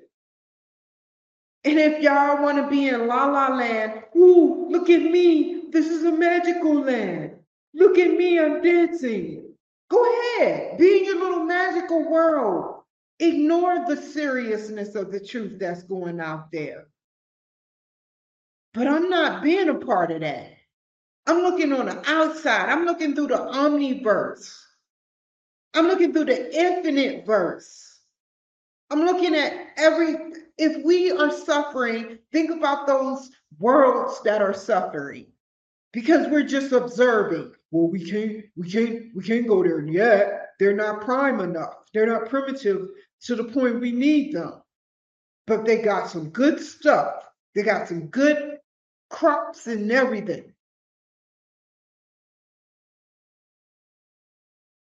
And 1.65 1.79
if 1.79 2.01
y'all 2.01 2.41
want 2.41 2.57
to 2.57 2.69
be 2.69 2.87
in 2.87 3.07
La 3.07 3.25
La 3.25 3.55
Land, 3.55 4.03
ooh, 4.15 4.67
look 4.69 4.89
at 4.89 5.01
me. 5.01 5.63
This 5.71 5.87
is 5.87 6.03
a 6.05 6.11
magical 6.11 6.81
land. 6.81 7.31
Look 7.73 7.97
at 7.97 8.11
me, 8.11 8.39
I'm 8.39 8.61
dancing. 8.61 9.49
Go 9.89 10.37
ahead, 10.37 10.77
be 10.77 10.99
in 10.99 11.05
your 11.05 11.19
little 11.19 11.43
magical 11.43 12.09
world. 12.09 12.74
Ignore 13.19 13.85
the 13.87 13.95
seriousness 13.95 14.95
of 14.95 15.11
the 15.11 15.19
truth 15.19 15.59
that's 15.59 15.83
going 15.83 16.19
out 16.19 16.51
there. 16.51 16.87
But 18.73 18.87
I'm 18.87 19.09
not 19.09 19.41
being 19.41 19.69
a 19.69 19.75
part 19.75 20.11
of 20.11 20.21
that. 20.21 20.51
I'm 21.27 21.41
looking 21.41 21.71
on 21.73 21.85
the 21.85 22.03
outside. 22.09 22.69
I'm 22.69 22.85
looking 22.85 23.15
through 23.15 23.27
the 23.27 23.37
omniverse. 23.37 24.53
I'm 25.73 25.87
looking 25.87 26.13
through 26.13 26.25
the 26.25 26.55
infinite 26.55 27.25
verse. 27.25 27.99
I'm 28.91 29.01
looking 29.01 29.33
at 29.35 29.53
every 29.77 30.15
if 30.57 30.83
we 30.85 31.11
are 31.11 31.31
suffering, 31.31 32.19
think 32.31 32.51
about 32.51 32.87
those 32.87 33.29
worlds 33.59 34.21
that 34.23 34.41
are 34.41 34.53
suffering 34.53 35.27
because 35.91 36.27
we're 36.27 36.43
just 36.43 36.71
observing. 36.71 37.53
Well, 37.71 37.89
we 37.89 38.09
can't, 38.09 38.45
we 38.55 38.71
can't, 38.71 39.05
we 39.15 39.23
can't 39.23 39.47
go 39.47 39.63
there 39.63 39.81
yet. 39.81 40.51
They're 40.59 40.75
not 40.75 41.01
prime 41.01 41.41
enough. 41.41 41.73
They're 41.93 42.05
not 42.05 42.29
primitive 42.29 42.87
to 43.25 43.35
the 43.35 43.43
point 43.43 43.81
we 43.81 43.91
need 43.91 44.33
them. 44.33 44.61
But 45.47 45.65
they 45.65 45.81
got 45.81 46.09
some 46.09 46.29
good 46.29 46.59
stuff. 46.59 47.23
They 47.53 47.63
got 47.63 47.87
some 47.87 48.07
good 48.07 48.57
crops 49.09 49.67
and 49.67 49.91
everything. 49.91 50.53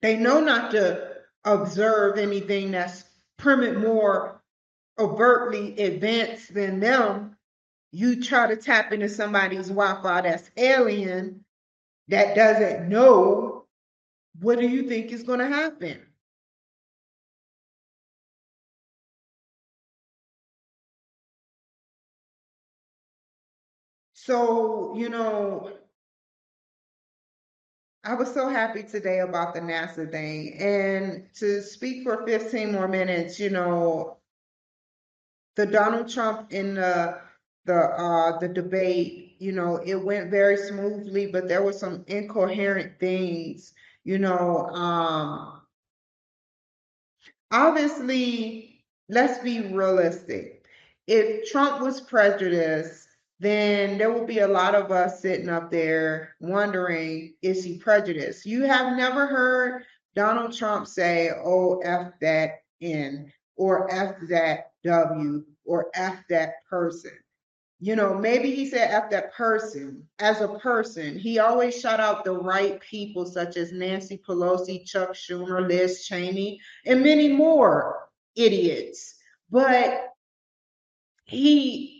They 0.02 0.16
know 0.16 0.40
not 0.40 0.70
to 0.72 1.12
observe 1.44 2.18
anything 2.18 2.70
that's 2.70 3.04
permit 3.38 3.78
more 3.78 4.42
overtly 4.98 5.78
advanced 5.78 6.54
than 6.54 6.80
them, 6.80 7.36
you 7.92 8.22
try 8.22 8.46
to 8.46 8.56
tap 8.56 8.92
into 8.92 9.08
somebody's 9.08 9.68
Wi-Fi 9.68 10.20
that's 10.22 10.50
alien 10.56 11.44
that 12.08 12.34
doesn't 12.34 12.88
know, 12.88 13.66
what 14.40 14.58
do 14.58 14.68
you 14.68 14.88
think 14.88 15.12
is 15.12 15.22
going 15.22 15.38
to 15.38 15.46
happen? 15.46 16.00
So, 24.24 24.94
you 24.96 25.08
know, 25.10 25.70
I 28.04 28.14
was 28.14 28.32
so 28.32 28.48
happy 28.48 28.82
today 28.82 29.18
about 29.20 29.54
the 29.54 29.60
NASA 29.60 30.10
thing. 30.10 30.56
And 30.58 31.32
to 31.34 31.62
speak 31.62 32.02
for 32.04 32.24
15 32.26 32.72
more 32.72 32.88
minutes, 32.88 33.38
you 33.40 33.50
know, 33.50 34.18
the 35.56 35.66
Donald 35.66 36.08
Trump 36.08 36.52
in 36.52 36.74
the 36.74 37.18
the 37.64 37.74
uh 37.74 38.38
the 38.38 38.48
debate, 38.48 39.36
you 39.38 39.52
know, 39.52 39.76
it 39.76 39.96
went 39.96 40.30
very 40.30 40.56
smoothly, 40.56 41.26
but 41.26 41.48
there 41.48 41.62
were 41.62 41.72
some 41.72 42.04
incoherent 42.06 42.98
things, 43.00 43.74
you 44.04 44.18
know. 44.18 44.66
Um 44.68 45.60
obviously, 47.50 48.84
let's 49.08 49.38
be 49.42 49.60
realistic. 49.72 50.64
If 51.06 51.50
Trump 51.50 51.80
was 51.82 52.00
prejudiced, 52.00 53.08
then 53.40 53.98
there 53.98 54.12
will 54.12 54.26
be 54.26 54.38
a 54.38 54.48
lot 54.48 54.74
of 54.74 54.90
us 54.90 55.20
sitting 55.20 55.48
up 55.48 55.70
there 55.70 56.36
wondering, 56.40 57.34
is 57.42 57.64
he 57.64 57.78
prejudiced? 57.78 58.46
You 58.46 58.62
have 58.62 58.96
never 58.96 59.26
heard 59.26 59.84
Donald 60.14 60.56
Trump 60.56 60.86
say, 60.86 61.30
oh, 61.44 61.80
F 61.80 62.12
that 62.20 62.60
N 62.80 63.32
or 63.56 63.92
F 63.92 64.16
that 64.28 64.70
W 64.84 65.44
or 65.64 65.90
F 65.94 66.18
that 66.28 66.64
person. 66.68 67.12
You 67.80 67.96
know, 67.96 68.14
maybe 68.14 68.54
he 68.54 68.66
said 68.66 68.90
F 68.90 69.10
that 69.10 69.34
person 69.34 70.06
as 70.18 70.40
a 70.40 70.48
person. 70.58 71.18
He 71.18 71.38
always 71.38 71.78
shout 71.78 72.00
out 72.00 72.24
the 72.24 72.32
right 72.32 72.80
people, 72.80 73.26
such 73.26 73.56
as 73.56 73.72
Nancy 73.72 74.22
Pelosi, 74.26 74.86
Chuck 74.86 75.10
Schumer, 75.10 75.68
Liz 75.68 76.06
Cheney, 76.06 76.60
and 76.86 77.02
many 77.02 77.28
more 77.28 78.08
idiots. 78.36 79.16
But 79.50 80.08
he, 81.24 81.93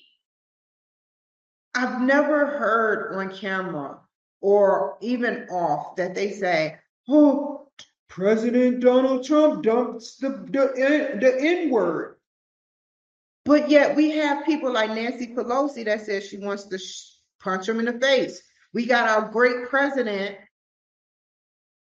I've 1.75 2.01
never 2.01 2.47
heard 2.47 3.15
on 3.17 3.37
camera 3.37 3.99
or 4.41 4.97
even 5.01 5.49
off 5.49 5.97
that 5.97 6.15
they 6.15 6.31
say, 6.31 6.77
oh, 7.09 7.69
President 8.09 8.81
Donald 8.81 9.27
Trump 9.27 9.65
dumps 9.65 10.17
the, 10.17 10.29
the, 10.51 10.73
eh, 10.77 11.19
the 11.19 11.37
N 11.41 11.71
word. 11.71 12.17
But 13.45 13.69
yet 13.69 13.97
we 13.97 14.11
have 14.13 14.47
people 14.47 14.73
like 14.73 14.91
Nancy 14.91 15.35
Pelosi 15.35 15.85
that 15.85 16.07
says 16.07 16.27
she 16.27 16.39
wants 16.39 16.65
to 16.65 16.79
sh- 16.79 17.19
punch 17.41 17.69
him 17.69 17.79
in 17.79 17.87
the 17.87 18.01
face. 18.01 18.41
We 18.73 18.87
got 18.87 19.09
our 19.09 19.31
great 19.31 19.69
president 19.69 20.37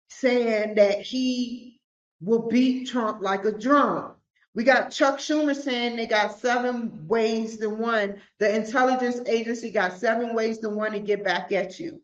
saying 0.09 0.75
that 0.75 1.01
he 1.01 1.79
will 2.21 2.47
beat 2.47 2.87
Trump 2.87 3.21
like 3.21 3.45
a 3.45 3.51
drum. 3.51 4.13
We 4.53 4.65
got 4.65 4.91
Chuck 4.91 5.19
Schumer 5.19 5.55
saying 5.55 5.95
they 5.95 6.07
got 6.07 6.39
seven 6.39 7.07
ways 7.07 7.57
to 7.59 7.69
one. 7.69 8.21
The 8.39 8.53
intelligence 8.53 9.21
agency 9.27 9.71
got 9.71 9.97
seven 9.97 10.35
ways 10.35 10.57
to 10.59 10.69
one 10.69 10.91
to 10.91 10.99
get 10.99 11.23
back 11.23 11.51
at 11.51 11.79
you. 11.79 12.01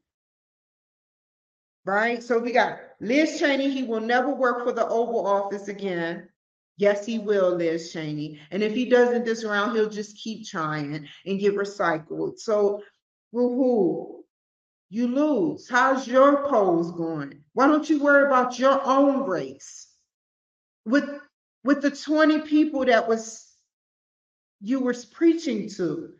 Right? 1.86 2.24
So 2.24 2.40
we 2.40 2.54
got 2.54 2.80
Liz 3.00 3.40
Cheney, 3.40 3.70
he 3.70 3.84
will 3.84 4.00
never 4.02 4.34
work 4.34 4.64
for 4.64 4.72
the 4.72 4.88
Oval 4.88 5.28
Office 5.28 5.68
again. 5.68 6.30
Yes, 6.78 7.06
he 7.06 7.20
will, 7.20 7.56
Liz 7.56 7.92
Cheney. 7.92 8.40
And 8.52 8.64
if 8.64 8.74
he 8.74 8.86
doesn't 8.86 9.26
this 9.26 9.44
round, 9.44 9.76
he'll 9.76 9.90
just 9.90 10.18
keep 10.18 10.48
trying 10.48 11.08
and 11.26 11.40
get 11.40 11.56
recycled. 11.56 12.40
So, 12.40 12.84
woohoo, 13.34 14.22
you 14.90 15.08
lose. 15.08 15.68
How's 15.68 16.08
your 16.08 16.48
polls 16.48 16.92
going? 16.92 17.44
Why 17.54 17.68
don't 17.68 17.90
you 17.90 18.00
worry 18.02 18.28
about 18.28 18.58
your 18.60 18.80
own 18.86 19.28
race? 19.28 19.88
With 20.86 21.10
with 21.64 21.82
the 21.82 21.92
20 21.92 22.42
people 22.42 22.86
that 22.86 23.08
was 23.08 23.48
you 24.62 24.80
were 24.80 24.96
preaching 25.14 25.70
to 25.70 26.14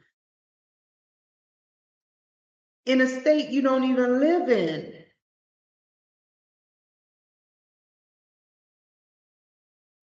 in 2.86 3.02
a 3.02 3.08
state 3.08 3.50
you 3.50 3.62
don't 3.62 3.84
even 3.84 4.20
live 4.20 4.50
in. 4.50 4.94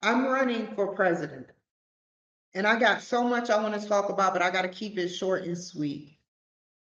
I'm 0.02 0.26
running 0.26 0.68
for 0.74 0.94
president. 0.94 1.48
And 2.54 2.66
I 2.66 2.78
got 2.78 3.02
so 3.02 3.24
much 3.24 3.50
I 3.50 3.62
want 3.62 3.80
to 3.80 3.88
talk 3.88 4.10
about, 4.10 4.32
but 4.32 4.42
I 4.42 4.50
got 4.50 4.62
to 4.62 4.68
keep 4.68 4.98
it 4.98 5.08
short 5.10 5.44
and 5.44 5.58
sweet. 5.58 6.18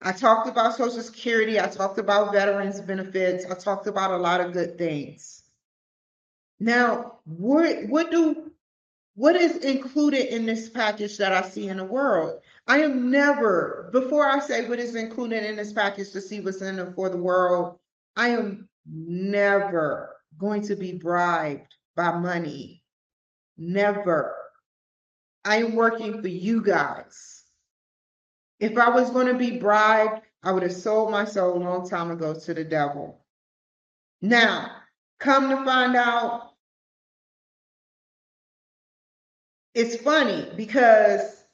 I 0.03 0.13
talked 0.13 0.49
about 0.49 0.75
Social 0.75 1.03
Security. 1.03 1.61
I 1.61 1.69
talked 1.69 1.99
about 1.99 2.33
veterans 2.33 2.81
benefits. 2.81 3.47
I 3.51 3.55
talked 3.55 3.87
about 3.87 4.11
a 4.11 4.19
lot 4.19 4.41
of 4.43 4.53
good 4.53 4.79
things. 4.79 5.44
Now, 6.61 7.19
what 7.25 7.87
what 7.89 8.11
do 8.11 8.51
what 9.17 9.37
is 9.37 9.59
included 9.59 10.35
in 10.35 10.47
this 10.47 10.69
package 10.69 11.19
that 11.19 11.33
I 11.33 11.43
see 11.43 11.69
in 11.69 11.77
the 11.77 11.85
world? 11.85 12.41
I 12.67 12.79
am 12.79 13.11
never, 13.11 13.91
before 13.93 14.27
I 14.29 14.41
say 14.41 14.69
what 14.69 14.79
is 14.79 14.95
included 14.95 15.45
in 15.45 15.57
this 15.57 15.73
package 15.73 16.11
to 16.13 16.21
see 16.21 16.41
what's 16.41 16.63
in 16.63 16.79
it 16.79 16.95
for 16.95 17.09
the 17.09 17.17
world, 17.17 17.79
I 18.17 18.31
am 18.31 18.69
never 18.87 20.17
going 20.39 20.63
to 20.63 20.75
be 20.75 20.93
bribed 20.95 21.75
by 21.95 22.19
money 22.19 22.85
Never. 23.57 24.35
I 25.45 25.57
am 25.57 25.75
working 25.75 26.21
for 26.21 26.29
you 26.29 26.63
guys. 26.63 27.45
If 28.59 28.79
I 28.79 28.89
was 28.89 29.11
going 29.11 29.27
to 29.27 29.35
be 29.35 29.59
bribed, 29.59 30.23
I 30.43 30.53
would 30.53 30.63
have 30.63 30.73
sold 30.73 31.11
my 31.11 31.25
soul 31.25 31.57
a 31.57 31.63
long 31.63 31.89
time 31.89 32.11
ago 32.11 32.35
to 32.35 32.55
the 32.55 32.65
devil. 32.65 33.21
Now, 34.23 34.71
Come 35.21 35.51
to 35.51 35.65
find 35.65 35.97
out, 35.97 36.51
it's 39.75 39.97
funny 39.97 40.47
because 40.57 41.45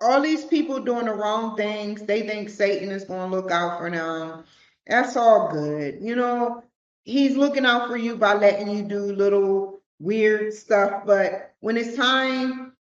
all 0.00 0.20
these 0.20 0.44
people 0.44 0.80
doing 0.80 1.06
the 1.06 1.14
wrong 1.14 1.56
things, 1.56 2.02
they 2.02 2.22
think 2.26 2.50
Satan 2.50 2.90
is 2.90 3.04
going 3.04 3.30
to 3.30 3.36
look 3.36 3.50
out 3.50 3.78
for 3.78 3.90
them. 3.90 4.44
That's 4.86 5.16
all 5.16 5.50
good. 5.50 5.98
You 6.00 6.16
know, 6.16 6.62
he's 7.04 7.36
looking 7.36 7.64
out 7.64 7.88
for 7.88 7.96
you 7.96 8.16
by 8.16 8.34
letting 8.34 8.68
you 8.68 8.82
do 8.82 8.98
little 8.98 9.80
weird 9.98 10.52
stuff. 10.52 11.04
But 11.06 11.54
when 11.60 11.76
it's 11.76 11.96
time, 11.96 12.72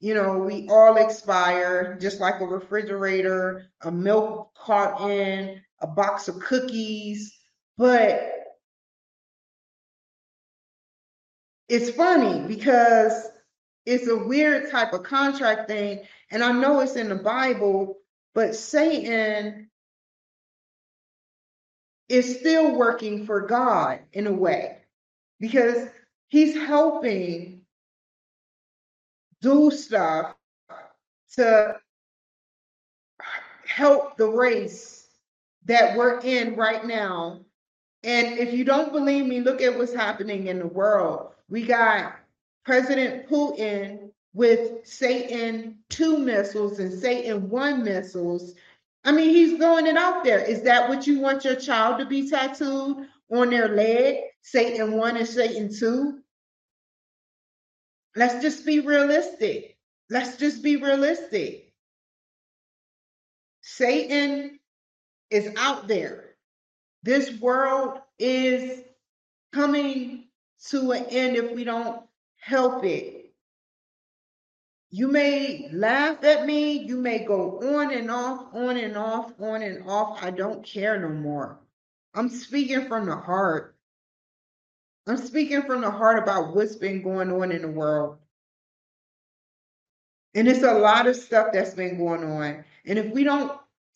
you 0.00 0.14
know, 0.14 0.38
we 0.38 0.66
all 0.70 0.96
expire, 0.96 1.98
just 2.00 2.20
like 2.20 2.40
a 2.40 2.46
refrigerator, 2.46 3.66
a 3.82 3.90
milk 3.90 4.54
carton, 4.54 5.60
a 5.80 5.86
box 5.86 6.28
of 6.28 6.40
cookies. 6.40 7.36
But 7.76 8.39
it's 11.70 11.90
funny 11.90 12.40
because 12.48 13.28
it's 13.86 14.08
a 14.08 14.16
weird 14.16 14.72
type 14.72 14.92
of 14.92 15.04
contract 15.04 15.68
thing. 15.68 16.00
And 16.32 16.42
I 16.42 16.50
know 16.50 16.80
it's 16.80 16.96
in 16.96 17.08
the 17.08 17.14
Bible, 17.14 17.98
but 18.34 18.56
Satan 18.56 19.70
is 22.08 22.40
still 22.40 22.74
working 22.74 23.24
for 23.24 23.42
God 23.42 24.00
in 24.12 24.26
a 24.26 24.32
way 24.32 24.78
because 25.38 25.88
he's 26.26 26.56
helping 26.56 27.62
do 29.40 29.70
stuff 29.70 30.34
to 31.36 31.76
help 33.64 34.16
the 34.16 34.28
race 34.28 35.08
that 35.66 35.96
we're 35.96 36.18
in 36.18 36.56
right 36.56 36.84
now. 36.84 37.38
And 38.02 38.38
if 38.38 38.52
you 38.52 38.64
don't 38.64 38.92
believe 38.92 39.24
me, 39.24 39.40
look 39.40 39.62
at 39.62 39.78
what's 39.78 39.94
happening 39.94 40.48
in 40.48 40.58
the 40.58 40.66
world. 40.66 41.30
We 41.50 41.66
got 41.66 42.16
President 42.64 43.28
Putin 43.28 44.12
with 44.32 44.86
Satan 44.86 45.78
2 45.90 46.18
missiles 46.18 46.78
and 46.78 46.92
Satan 46.92 47.50
1 47.50 47.82
missiles. 47.82 48.54
I 49.04 49.10
mean, 49.10 49.30
he's 49.30 49.58
throwing 49.58 49.88
it 49.88 49.96
out 49.96 50.22
there. 50.22 50.38
Is 50.38 50.62
that 50.62 50.88
what 50.88 51.06
you 51.08 51.18
want 51.18 51.44
your 51.44 51.56
child 51.56 51.98
to 51.98 52.06
be 52.06 52.30
tattooed 52.30 53.08
on 53.32 53.50
their 53.50 53.68
leg? 53.68 54.18
Satan 54.42 54.92
1 54.92 55.16
and 55.16 55.26
Satan 55.26 55.74
2? 55.74 56.20
Let's 58.14 58.40
just 58.40 58.64
be 58.64 58.80
realistic. 58.80 59.76
Let's 60.08 60.36
just 60.36 60.62
be 60.62 60.76
realistic. 60.76 61.72
Satan 63.62 64.60
is 65.30 65.52
out 65.56 65.88
there. 65.88 66.36
This 67.02 67.40
world 67.40 67.98
is 68.18 68.82
coming 69.52 70.29
to 70.68 70.92
an 70.92 71.06
end 71.06 71.36
if 71.36 71.52
we 71.52 71.64
don't 71.64 72.02
help 72.38 72.84
it. 72.84 73.32
You 74.90 75.08
may 75.08 75.68
laugh 75.72 76.24
at 76.24 76.46
me, 76.46 76.72
you 76.72 76.96
may 76.96 77.24
go 77.24 77.60
on 77.78 77.92
and 77.92 78.10
off, 78.10 78.52
on 78.52 78.76
and 78.76 78.96
off, 78.96 79.32
on 79.40 79.62
and 79.62 79.88
off. 79.88 80.22
I 80.22 80.30
don't 80.30 80.64
care 80.64 80.98
no 80.98 81.08
more. 81.08 81.60
I'm 82.14 82.28
speaking 82.28 82.88
from 82.88 83.06
the 83.06 83.16
heart. 83.16 83.76
I'm 85.06 85.16
speaking 85.16 85.62
from 85.62 85.80
the 85.80 85.90
heart 85.90 86.18
about 86.20 86.54
what's 86.54 86.74
been 86.74 87.02
going 87.02 87.30
on 87.30 87.52
in 87.52 87.62
the 87.62 87.68
world. 87.68 88.18
And 90.34 90.48
it's 90.48 90.62
a 90.62 90.72
lot 90.72 91.06
of 91.06 91.16
stuff 91.16 91.48
that's 91.52 91.74
been 91.74 91.98
going 91.98 92.24
on. 92.24 92.64
And 92.86 92.98
if 92.98 93.12
we 93.12 93.24
don't 93.24 93.52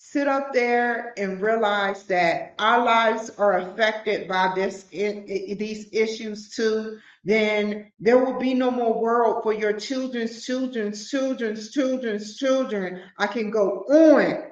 sit 0.06 0.28
up 0.28 0.52
there 0.52 1.14
and 1.16 1.40
realize 1.40 2.02
that 2.04 2.54
our 2.58 2.84
lives 2.84 3.30
are 3.38 3.58
affected 3.58 4.28
by 4.28 4.52
this 4.54 4.84
these 4.84 5.88
issues 5.92 6.50
too, 6.50 6.98
then 7.24 7.90
there 7.98 8.18
will 8.18 8.38
be 8.38 8.52
no 8.52 8.70
more 8.70 9.00
world 9.00 9.42
for 9.42 9.54
your 9.54 9.72
children's 9.72 10.44
children's 10.44 11.08
children's 11.10 11.70
children's 11.70 12.36
children. 12.36 13.00
I 13.18 13.26
can 13.26 13.50
go 13.50 13.84
on. 13.88 14.50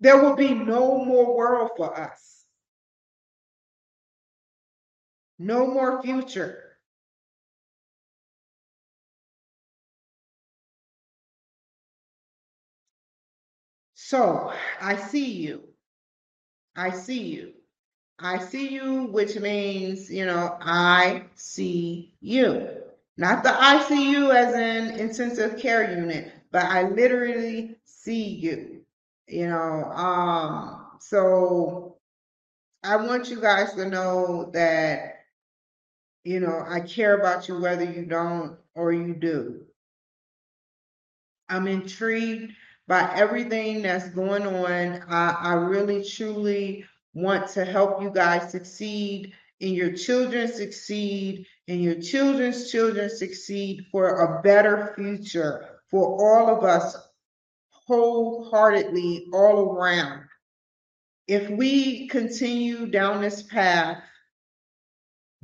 There 0.00 0.20
will 0.20 0.34
be 0.34 0.52
no 0.52 1.04
more 1.04 1.34
world 1.36 1.70
for 1.76 1.96
us. 1.98 2.44
No 5.38 5.68
more 5.68 6.02
future. 6.02 6.75
So 14.08 14.52
I 14.80 14.94
see 14.94 15.32
you. 15.32 15.64
I 16.76 16.90
see 16.90 17.24
you. 17.24 17.54
I 18.20 18.38
see 18.38 18.68
you, 18.68 19.06
which 19.06 19.36
means, 19.36 20.08
you 20.08 20.24
know, 20.24 20.56
I 20.60 21.24
see 21.34 22.14
you. 22.20 22.68
Not 23.16 23.42
the 23.42 23.48
ICU 23.48 24.32
as 24.32 24.54
in 24.54 25.00
intensive 25.00 25.58
care 25.58 25.90
unit, 25.98 26.32
but 26.52 26.66
I 26.66 26.88
literally 26.88 27.78
see 27.84 28.22
you. 28.28 28.82
You 29.26 29.48
know, 29.48 29.86
um, 29.86 30.86
so 31.00 31.96
I 32.84 32.94
want 32.94 33.28
you 33.28 33.40
guys 33.40 33.74
to 33.74 33.88
know 33.88 34.52
that, 34.52 35.24
you 36.22 36.38
know, 36.38 36.64
I 36.64 36.78
care 36.78 37.18
about 37.18 37.48
you 37.48 37.58
whether 37.58 37.82
you 37.82 38.04
don't 38.04 38.56
or 38.76 38.92
you 38.92 39.14
do. 39.14 39.66
I'm 41.48 41.66
intrigued 41.66 42.52
by 42.88 43.12
everything 43.14 43.82
that's 43.82 44.08
going 44.10 44.46
on. 44.46 45.02
I, 45.08 45.30
I 45.30 45.52
really 45.54 46.04
truly 46.04 46.84
want 47.14 47.48
to 47.48 47.64
help 47.64 48.02
you 48.02 48.10
guys 48.10 48.50
succeed 48.50 49.32
and 49.60 49.70
your 49.74 49.92
children 49.92 50.48
succeed 50.48 51.46
and 51.68 51.82
your 51.82 52.00
children's 52.00 52.70
children 52.70 53.08
succeed 53.08 53.86
for 53.90 54.20
a 54.20 54.42
better 54.42 54.92
future 54.94 55.80
for 55.90 56.04
all 56.20 56.54
of 56.54 56.64
us 56.64 56.96
wholeheartedly 57.70 59.28
all 59.32 59.72
around. 59.72 60.24
If 61.26 61.48
we 61.50 62.08
continue 62.08 62.86
down 62.86 63.20
this 63.20 63.42
path, 63.42 64.02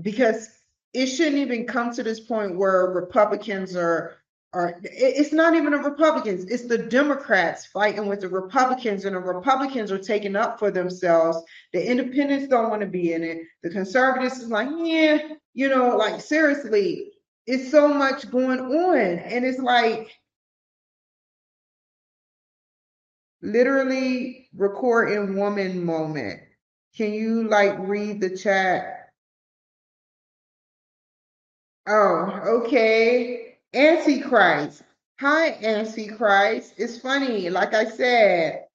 because 0.00 0.48
it 0.92 1.06
shouldn't 1.06 1.36
even 1.36 1.66
come 1.66 1.92
to 1.94 2.02
this 2.02 2.20
point 2.20 2.56
where 2.56 2.90
Republicans 2.90 3.76
are 3.76 4.21
it's 4.54 5.32
not 5.32 5.54
even 5.54 5.72
the 5.72 5.78
Republicans, 5.78 6.44
it's 6.44 6.66
the 6.66 6.76
Democrats 6.76 7.66
fighting 7.66 8.06
with 8.06 8.20
the 8.20 8.28
Republicans, 8.28 9.04
and 9.04 9.16
the 9.16 9.20
Republicans 9.20 9.90
are 9.90 9.98
taking 9.98 10.36
up 10.36 10.58
for 10.58 10.70
themselves. 10.70 11.38
The 11.72 11.84
independents 11.84 12.48
don't 12.48 12.68
want 12.68 12.82
to 12.82 12.86
be 12.86 13.14
in 13.14 13.22
it. 13.22 13.38
The 13.62 13.70
conservatives 13.70 14.38
is 14.38 14.50
like, 14.50 14.68
yeah, 14.78 15.18
you 15.54 15.68
know, 15.68 15.96
like 15.96 16.20
seriously, 16.20 17.12
it's 17.46 17.70
so 17.70 17.88
much 17.88 18.30
going 18.30 18.60
on. 18.60 19.18
And 19.18 19.44
it's 19.44 19.58
like 19.58 20.10
literally 23.40 24.48
record 24.54 25.12
in 25.12 25.36
woman 25.36 25.84
moment. 25.84 26.40
Can 26.96 27.14
you 27.14 27.48
like 27.48 27.76
read 27.78 28.20
the 28.20 28.36
chat? 28.36 29.10
Oh, 31.88 32.62
okay. 32.64 33.51
Antichrist. 33.74 34.82
Hi, 35.20 35.52
Antichrist. 35.62 36.74
It's 36.76 36.98
funny. 36.98 37.48
Like 37.48 37.74
I 37.74 37.88
said, 37.88 38.66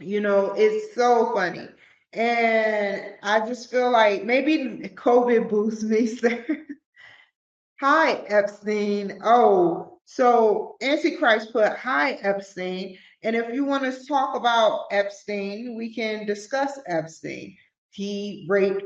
you 0.00 0.20
know, 0.20 0.54
it's 0.56 0.94
so 0.94 1.32
funny. 1.34 1.68
And 2.12 3.14
I 3.22 3.46
just 3.46 3.70
feel 3.70 3.90
like 3.90 4.24
maybe 4.24 4.90
COVID 4.94 5.48
boosts 5.48 5.84
me. 5.84 6.18
hi, 7.80 8.12
Epstein. 8.28 9.20
Oh, 9.22 10.00
so 10.04 10.76
Antichrist 10.82 11.52
put 11.52 11.76
hi, 11.76 12.12
Epstein. 12.22 12.98
And 13.22 13.36
if 13.36 13.52
you 13.54 13.64
want 13.64 13.84
to 13.84 14.06
talk 14.06 14.36
about 14.36 14.86
Epstein, 14.90 15.76
we 15.76 15.94
can 15.94 16.26
discuss 16.26 16.78
Epstein. 16.86 17.56
He 17.90 18.46
raped 18.48 18.84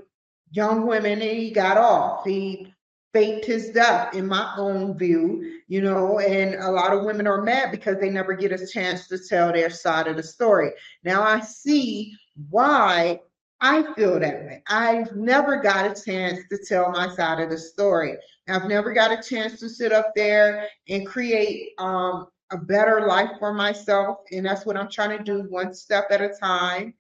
young 0.51 0.87
women 0.87 1.23
and 1.23 1.39
he 1.39 1.51
got 1.53 1.77
off. 1.77 2.25
He 2.25 2.73
faked 3.13 3.45
his 3.45 3.71
death 3.71 4.15
in 4.15 4.27
my 4.27 4.55
own 4.57 4.97
view 4.97 5.61
you 5.71 5.81
know 5.81 6.19
and 6.19 6.57
a 6.57 6.71
lot 6.71 6.93
of 6.93 7.05
women 7.05 7.27
are 7.27 7.43
mad 7.43 7.71
because 7.71 7.99
they 8.01 8.11
never 8.11 8.35
get 8.35 8.53
a 8.53 8.67
chance 8.67 9.07
to 9.09 9.19
tell 9.19 9.53
their 9.53 9.71
side 9.71 10.09
of 10.09 10.17
the 10.17 10.23
story. 10.23 10.71
Now 11.05 11.23
i 11.23 11.41
see 11.41 12.13
why 12.51 13.21
i 13.61 13.83
feel 13.95 14.19
that 14.19 14.45
way. 14.45 14.63
I've 14.69 15.15
never 15.15 15.61
got 15.61 15.87
a 15.87 16.03
chance 16.03 16.41
to 16.51 16.59
tell 16.67 16.91
my 16.91 17.09
side 17.15 17.41
of 17.41 17.51
the 17.51 17.59
story. 17.59 18.17
I've 18.49 18.67
never 18.67 18.93
got 18.93 19.13
a 19.13 19.23
chance 19.23 19.61
to 19.61 19.69
sit 19.69 19.93
up 19.93 20.13
there 20.17 20.67
and 20.89 21.07
create 21.07 21.71
um, 21.79 22.27
a 22.51 22.57
better 22.57 23.07
life 23.07 23.31
for 23.39 23.55
myself 23.55 24.19
and 24.33 24.45
that's 24.45 24.67
what 24.67 24.77
i'm 24.77 24.91
trying 24.91 25.17
to 25.17 25.23
do 25.23 25.47
one 25.51 25.73
step 25.73 26.07
at 26.11 26.21
a 26.21 26.31
time. 26.41 26.95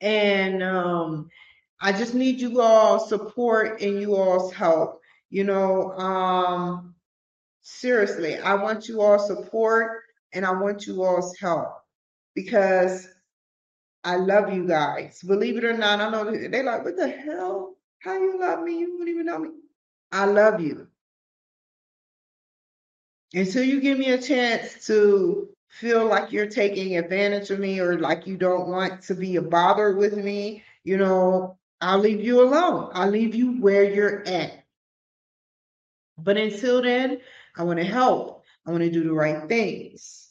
And 0.00 0.62
um, 0.62 1.30
I 1.80 1.92
just 1.92 2.14
need 2.14 2.40
you 2.40 2.60
all 2.60 2.98
support 2.98 3.80
and 3.80 4.00
you 4.00 4.16
all's 4.16 4.52
help. 4.52 5.00
You 5.30 5.44
know, 5.44 5.92
um, 5.92 6.94
seriously, 7.62 8.38
I 8.38 8.54
want 8.54 8.88
you 8.88 9.00
all 9.02 9.18
support 9.18 10.02
and 10.32 10.44
I 10.46 10.52
want 10.52 10.86
you 10.86 11.02
all's 11.04 11.36
help 11.38 11.68
because 12.34 13.08
I 14.04 14.16
love 14.16 14.52
you 14.52 14.66
guys. 14.66 15.22
Believe 15.22 15.56
it 15.58 15.64
or 15.64 15.76
not, 15.76 16.00
I 16.00 16.10
know 16.10 16.24
they 16.30 16.62
like, 16.62 16.84
what 16.84 16.96
the 16.96 17.08
hell? 17.08 17.76
How 17.98 18.14
you 18.18 18.38
love 18.40 18.62
me? 18.62 18.78
You 18.78 18.98
don't 18.98 19.08
even 19.08 19.26
know 19.26 19.38
me. 19.38 19.50
I 20.12 20.26
love 20.26 20.60
you. 20.60 20.88
until 23.34 23.64
you 23.64 23.80
give 23.80 23.98
me 23.98 24.10
a 24.10 24.20
chance 24.20 24.86
to 24.86 25.48
feel 25.68 26.06
like 26.06 26.32
you're 26.32 26.48
taking 26.48 26.96
advantage 26.96 27.50
of 27.50 27.58
me 27.58 27.80
or 27.80 27.98
like 27.98 28.26
you 28.26 28.36
don't 28.36 28.68
want 28.68 29.02
to 29.02 29.14
be 29.14 29.36
a 29.36 29.42
bother 29.42 29.96
with 29.96 30.16
me, 30.16 30.62
you 30.84 30.96
know, 30.96 31.58
I'll 31.84 31.98
leave 31.98 32.24
you 32.24 32.40
alone. 32.40 32.90
I'll 32.94 33.10
leave 33.10 33.34
you 33.34 33.60
where 33.60 33.84
you're 33.84 34.26
at. 34.26 34.64
But 36.16 36.38
until 36.38 36.80
then, 36.80 37.20
I 37.56 37.64
want 37.64 37.78
to 37.78 37.84
help. 37.84 38.42
I 38.66 38.70
want 38.70 38.82
to 38.84 38.90
do 38.90 39.04
the 39.04 39.12
right 39.12 39.46
things. 39.46 40.30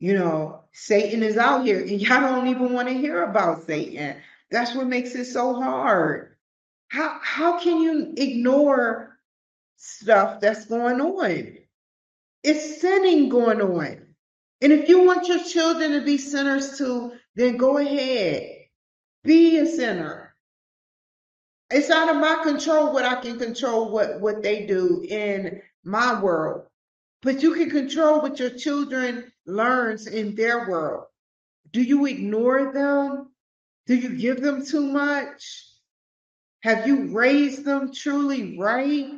You 0.00 0.14
know, 0.18 0.64
Satan 0.72 1.22
is 1.22 1.36
out 1.36 1.64
here 1.64 1.78
and 1.80 2.00
y'all 2.00 2.20
don't 2.20 2.48
even 2.48 2.72
want 2.72 2.88
to 2.88 2.94
hear 2.94 3.22
about 3.22 3.66
Satan. 3.66 4.16
That's 4.50 4.74
what 4.74 4.88
makes 4.88 5.14
it 5.14 5.26
so 5.26 5.54
hard. 5.54 6.36
How 6.88 7.18
how 7.22 7.60
can 7.60 7.80
you 7.80 8.12
ignore 8.16 9.18
stuff 9.76 10.40
that's 10.40 10.66
going 10.66 11.00
on? 11.00 11.56
It's 12.42 12.80
sinning 12.80 13.28
going 13.28 13.60
on. 13.60 14.06
And 14.60 14.72
if 14.72 14.88
you 14.88 15.04
want 15.04 15.28
your 15.28 15.42
children 15.44 15.92
to 15.92 16.00
be 16.00 16.18
sinners 16.18 16.78
too, 16.78 17.12
then 17.36 17.56
go 17.56 17.78
ahead. 17.78 18.55
Be 19.26 19.58
a 19.58 19.66
sinner. 19.66 20.34
It's 21.70 21.90
out 21.90 22.08
of 22.08 22.16
my 22.16 22.42
control 22.44 22.92
what 22.92 23.04
I 23.04 23.20
can 23.20 23.38
control 23.38 23.90
what, 23.90 24.20
what 24.20 24.42
they 24.42 24.66
do 24.66 25.04
in 25.08 25.62
my 25.84 26.20
world. 26.22 26.66
But 27.22 27.42
you 27.42 27.54
can 27.54 27.70
control 27.70 28.20
what 28.20 28.38
your 28.38 28.50
children 28.50 29.32
learns 29.44 30.06
in 30.06 30.36
their 30.36 30.70
world. 30.70 31.06
Do 31.72 31.82
you 31.82 32.06
ignore 32.06 32.72
them? 32.72 33.32
Do 33.86 33.96
you 33.96 34.16
give 34.16 34.40
them 34.40 34.64
too 34.64 34.86
much? 34.86 35.66
Have 36.62 36.86
you 36.86 37.06
raised 37.16 37.64
them 37.64 37.92
truly 37.92 38.56
right? 38.58 39.10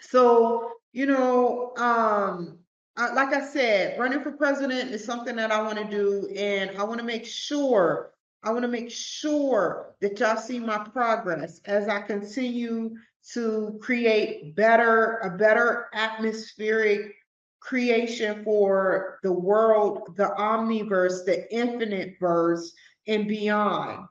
So, 0.00 0.72
you 0.92 1.06
know, 1.06 1.74
um, 1.76 2.57
uh, 2.98 3.10
like 3.14 3.32
I 3.32 3.46
said, 3.46 3.98
running 3.98 4.22
for 4.22 4.32
president 4.32 4.90
is 4.90 5.04
something 5.04 5.36
that 5.36 5.52
I 5.52 5.62
want 5.62 5.78
to 5.78 5.84
do, 5.84 6.28
and 6.36 6.76
I 6.76 6.82
want 6.82 6.98
to 6.98 7.06
make 7.06 7.24
sure 7.24 8.10
I 8.42 8.50
want 8.50 8.62
to 8.62 8.68
make 8.68 8.90
sure 8.90 9.94
that 10.00 10.18
y'all 10.20 10.36
see 10.36 10.58
my 10.58 10.78
progress 10.78 11.60
as 11.64 11.88
I 11.88 12.00
continue 12.00 12.96
to 13.32 13.78
create 13.82 14.54
better 14.54 15.18
a 15.18 15.30
better 15.30 15.86
atmospheric 15.92 17.14
creation 17.60 18.44
for 18.44 19.18
the 19.22 19.32
world, 19.32 20.14
the 20.16 20.28
omniverse, 20.38 21.24
the 21.24 21.52
infinite 21.54 22.14
verse, 22.20 22.72
and 23.06 23.26
beyond. 23.26 24.06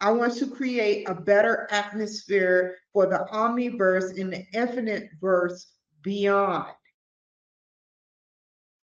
I 0.00 0.10
want 0.10 0.36
to 0.38 0.46
create 0.46 1.08
a 1.08 1.14
better 1.14 1.68
atmosphere 1.70 2.76
for 2.92 3.06
the 3.06 3.26
omniverse 3.32 4.18
and 4.20 4.32
the 4.32 4.44
infinite 4.52 5.10
verse 5.20 5.72
beyond. 6.02 6.72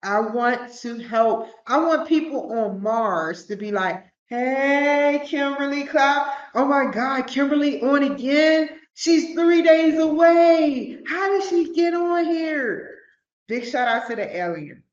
I 0.04 0.20
want 0.20 0.74
to 0.80 0.97
help. 0.99 1.49
I 1.68 1.78
want 1.80 2.08
people 2.08 2.52
on 2.54 2.82
Mars 2.82 3.45
to 3.45 3.56
be 3.56 3.72
like, 3.72 4.04
hey, 4.28 5.22
Kimberly 5.26 5.84
Cloud. 5.86 6.32
Oh 6.56 6.66
my 6.66 6.91
God, 6.91 7.24
Kimberly 7.28 7.82
on 7.82 8.04
again. 8.04 8.70
She's 8.93 9.34
three 9.34 9.62
days 9.62 9.99
away. 9.99 10.99
How 11.08 11.30
did 11.30 11.49
she 11.49 11.74
get 11.74 11.93
on 11.93 12.26
here? 12.26 12.95
Big 13.47 13.66
shout 13.66 13.88
out 13.88 14.08
to 14.10 14.16
the 14.16 14.36
aliens. 14.36 14.84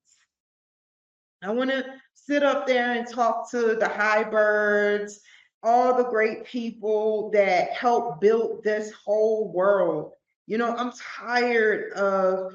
I 1.43 1.53
want 1.53 1.71
to 1.71 1.85
sit 2.15 2.43
up 2.43 2.67
there 2.67 2.93
and 2.93 3.09
talk 3.09 3.51
to 3.53 3.77
the 3.77 3.89
high 3.89 4.25
birds, 4.25 5.21
all 5.63 5.97
the 5.97 6.09
great 6.11 6.45
people 6.45 7.31
that 7.31 7.71
helped 7.71 8.21
build 8.21 8.63
this 8.65 8.93
whole 8.93 9.53
world. 9.53 10.13
You 10.47 10.59
know, 10.59 10.75
I'm 10.75 10.93
tired 10.93 11.93
of 11.93 12.53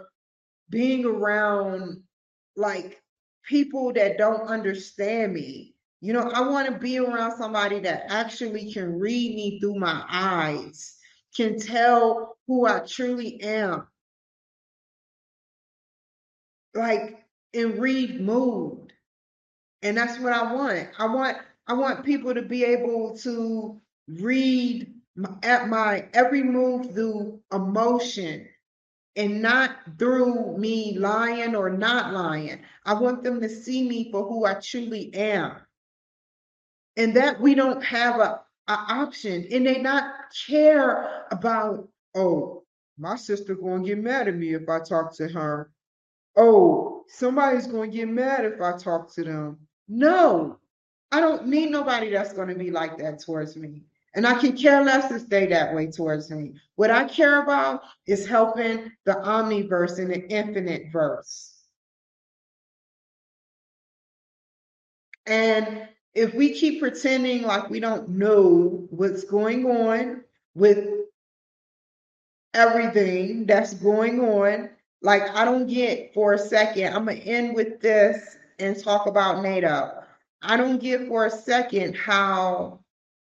being 0.69 1.05
around 1.05 2.03
like 2.55 3.01
people 3.43 3.93
that 3.93 4.17
don't 4.17 4.47
understand 4.47 5.33
me. 5.33 5.75
You 6.01 6.13
know, 6.13 6.29
I 6.29 6.41
want 6.41 6.67
to 6.67 6.77
be 6.77 6.99
around 6.99 7.37
somebody 7.37 7.79
that 7.81 8.05
actually 8.09 8.73
can 8.73 8.99
read 8.99 9.35
me 9.35 9.59
through 9.59 9.75
my 9.75 10.03
eyes, 10.09 10.97
can 11.35 11.57
tell 11.59 12.37
who 12.47 12.67
I 12.67 12.79
truly 12.79 13.41
am, 13.41 13.87
like 16.73 17.25
and 17.53 17.79
read 17.79 18.19
mood. 18.21 18.91
And 19.81 19.97
that's 19.97 20.19
what 20.19 20.33
I 20.33 20.53
want. 20.53 20.89
I 20.97 21.07
want 21.07 21.37
I 21.67 21.73
want 21.73 22.05
people 22.05 22.33
to 22.33 22.41
be 22.41 22.65
able 22.65 23.17
to 23.19 23.81
read 24.07 24.93
my, 25.15 25.29
at 25.43 25.69
my 25.69 26.07
every 26.13 26.43
move 26.43 26.93
through 26.93 27.39
emotion 27.53 28.47
and 29.15 29.41
not 29.41 29.77
through 29.99 30.57
me 30.57 30.97
lying 30.97 31.55
or 31.55 31.69
not 31.69 32.13
lying. 32.13 32.61
I 32.85 32.93
want 32.93 33.23
them 33.23 33.39
to 33.41 33.49
see 33.49 33.87
me 33.87 34.11
for 34.11 34.23
who 34.27 34.45
I 34.45 34.55
truly 34.55 35.13
am. 35.13 35.57
And 36.97 37.15
that 37.15 37.39
we 37.39 37.55
don't 37.55 37.83
have 37.83 38.19
a, 38.19 38.41
a 38.67 38.73
option 38.73 39.47
and 39.51 39.65
they 39.65 39.81
not 39.81 40.13
care 40.47 41.25
about, 41.31 41.87
oh, 42.15 42.63
my 42.97 43.15
sister 43.15 43.55
gonna 43.55 43.83
get 43.83 43.97
mad 43.97 44.27
at 44.27 44.35
me 44.35 44.53
if 44.53 44.69
I 44.69 44.79
talk 44.79 45.15
to 45.17 45.27
her 45.27 45.71
oh, 46.35 47.05
somebody's 47.07 47.67
going 47.67 47.91
to 47.91 47.97
get 47.97 48.07
mad 48.07 48.45
if 48.45 48.61
I 48.61 48.77
talk 48.77 49.13
to 49.15 49.23
them. 49.23 49.59
No, 49.87 50.57
I 51.11 51.19
don't 51.19 51.47
need 51.47 51.69
nobody 51.69 52.09
that's 52.09 52.33
going 52.33 52.47
to 52.49 52.55
be 52.55 52.71
like 52.71 52.97
that 52.97 53.19
towards 53.19 53.55
me. 53.55 53.83
And 54.15 54.27
I 54.27 54.39
can 54.39 54.55
care 54.55 54.83
less 54.83 55.07
to 55.09 55.19
stay 55.19 55.47
that 55.47 55.73
way 55.73 55.87
towards 55.87 56.29
me. 56.29 56.53
What 56.75 56.91
I 56.91 57.05
care 57.05 57.41
about 57.41 57.81
is 58.05 58.27
helping 58.27 58.91
the 59.05 59.13
omniverse 59.13 59.97
and 59.97 60.11
the 60.11 60.27
infinite 60.29 60.91
verse. 60.91 61.53
And 65.25 65.87
if 66.13 66.33
we 66.33 66.53
keep 66.53 66.79
pretending 66.79 67.43
like 67.43 67.69
we 67.69 67.79
don't 67.79 68.09
know 68.09 68.85
what's 68.91 69.23
going 69.23 69.65
on 69.65 70.23
with 70.53 70.87
everything 72.53 73.45
that's 73.47 73.73
going 73.73 74.19
on, 74.19 74.69
like, 75.01 75.23
I 75.35 75.43
don't 75.43 75.67
get 75.67 76.13
for 76.13 76.33
a 76.33 76.39
second, 76.39 76.93
I'm 76.93 77.05
going 77.05 77.19
to 77.21 77.27
end 77.27 77.55
with 77.55 77.81
this 77.81 78.37
and 78.59 78.81
talk 78.81 79.07
about 79.07 79.41
NATO. 79.41 80.03
I 80.41 80.55
don't 80.55 80.79
get 80.79 81.07
for 81.07 81.25
a 81.25 81.31
second 81.31 81.95
how 81.95 82.82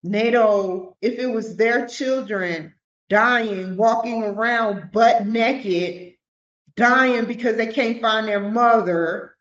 NATO, 0.03 0.95
if 1.01 1.19
it 1.19 1.27
was 1.27 1.55
their 1.55 1.87
children 1.87 2.73
dying, 3.09 3.75
walking 3.75 4.23
around 4.23 4.91
butt 4.91 5.25
naked, 5.25 6.13
dying 6.75 7.25
because 7.25 7.57
they 7.57 7.67
can't 7.67 8.01
find 8.01 8.27
their 8.27 8.39
mother, 8.39 9.35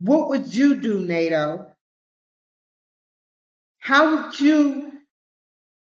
what 0.00 0.28
would 0.30 0.54
you 0.54 0.80
do, 0.80 1.00
NATO? 1.00 1.66
How 3.78 4.24
would 4.24 4.40
you 4.40 4.92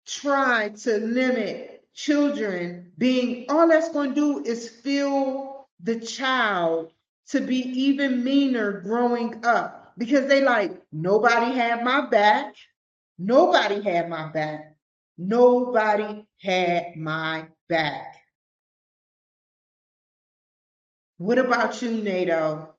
try 0.08 0.70
to 0.70 0.98
limit 0.98 1.84
children 1.94 2.92
being 2.98 3.46
all 3.50 3.68
that's 3.68 3.90
going 3.90 4.16
to 4.16 4.16
do 4.16 4.44
is 4.46 4.70
feel 4.70 5.68
the 5.82 6.00
child 6.00 6.92
to 7.28 7.42
be 7.42 7.58
even 7.58 8.24
meaner 8.24 8.82
growing 8.82 9.46
up 9.46 9.94
because 9.98 10.28
they 10.28 10.42
like 10.42 10.82
nobody 10.92 11.54
had 11.54 11.84
my 11.84 12.08
back 12.08 12.56
nobody 13.20 13.82
had 13.82 14.10
my 14.10 14.28
back 14.32 14.76
nobody 15.18 16.26
had 16.42 16.96
my 16.96 17.46
back 17.68 18.16
what 21.18 21.38
about 21.38 21.82
you 21.82 21.92
nato 21.92 22.74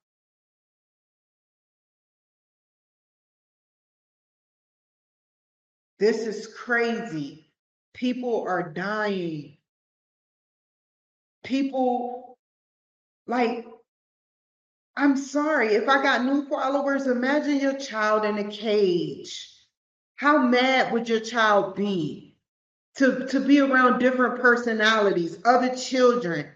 this 5.99 6.27
is 6.27 6.47
crazy 6.49 7.51
People 8.01 8.45
are 8.47 8.73
dying. 8.73 9.57
People, 11.45 12.39
like, 13.27 13.67
I'm 14.97 15.17
sorry, 15.17 15.75
if 15.75 15.89
I 15.89 16.03
got 16.03 16.25
new 16.25 16.47
followers, 16.49 17.07
imagine 17.07 17.61
your 17.61 17.79
child 17.79 18.25
in 18.25 18.39
a 18.39 18.51
cage. 18.51 19.50
How 20.21 20.37
mad 20.37 20.93
would 20.93 21.09
your 21.09 21.21
child 21.21 21.77
be 21.77 22.37
to, 22.97 23.27
to 23.29 23.41
be 23.41 23.61
around 23.61 24.01
different 24.01 24.43
personalities, 24.43 25.39
other 25.47 25.75
children 25.75 26.47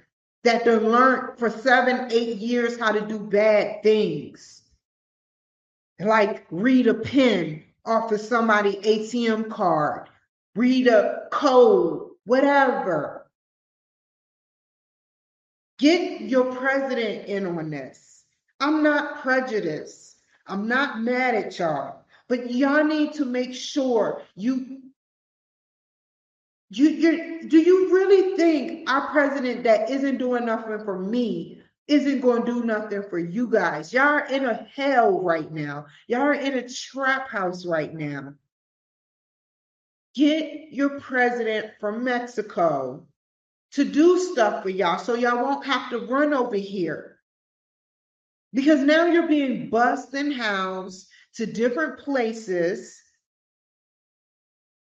that 0.42 0.66
they 0.66 0.76
learned 0.76 1.38
for 1.38 1.48
seven, 1.48 2.12
eight 2.12 2.36
years 2.36 2.78
how 2.78 2.92
to 2.92 3.00
do 3.00 3.18
bad 3.18 3.82
things? 3.82 4.60
Like 5.98 6.44
read 6.50 6.88
a 6.88 6.92
pen 6.92 7.64
off 7.86 8.12
of 8.12 8.20
somebody's 8.20 8.84
ATM 8.84 9.48
card 9.48 10.10
read 10.54 10.86
a 10.86 11.22
code, 11.32 12.10
whatever. 12.26 13.30
Get 15.78 16.20
your 16.20 16.54
president 16.54 17.28
in 17.28 17.46
on 17.46 17.70
this. 17.70 18.24
I'm 18.60 18.82
not 18.82 19.22
prejudiced. 19.22 20.16
I'm 20.46 20.68
not 20.68 21.00
mad 21.00 21.34
at 21.34 21.58
y'all. 21.58 22.03
But 22.28 22.50
y'all 22.50 22.84
need 22.84 23.14
to 23.14 23.24
make 23.24 23.54
sure 23.54 24.22
you 24.34 24.80
You, 26.70 26.88
you, 26.88 27.48
do 27.48 27.58
you 27.58 27.94
really 27.94 28.36
think 28.36 28.90
our 28.90 29.10
president 29.12 29.62
that 29.64 29.90
isn't 29.90 30.18
doing 30.18 30.46
nothing 30.46 30.84
for 30.84 30.98
me 30.98 31.60
isn't 31.86 32.20
going 32.20 32.44
to 32.44 32.52
do 32.52 32.64
nothing 32.64 33.04
for 33.10 33.18
you 33.18 33.46
guys? 33.46 33.92
Y'all 33.92 34.16
are 34.18 34.26
in 34.26 34.44
a 34.46 34.66
hell 34.74 35.20
right 35.22 35.52
now. 35.52 35.86
Y'all 36.08 36.22
are 36.22 36.34
in 36.34 36.54
a 36.54 36.68
trap 36.68 37.28
house 37.28 37.64
right 37.66 37.94
now. 37.94 38.34
Get 40.16 40.72
your 40.72 40.98
president 40.98 41.72
from 41.78 42.02
Mexico 42.02 43.06
to 43.72 43.84
do 43.84 44.18
stuff 44.18 44.62
for 44.62 44.70
y'all 44.70 44.98
so 44.98 45.14
y'all 45.14 45.42
won't 45.42 45.66
have 45.66 45.90
to 45.90 46.06
run 46.06 46.32
over 46.32 46.56
here. 46.56 47.18
Because 48.52 48.80
now 48.80 49.06
you're 49.06 49.28
being 49.28 49.70
bused 49.70 50.14
and 50.14 50.32
housed 50.32 51.06
to 51.36 51.46
different 51.46 51.98
places, 51.98 53.00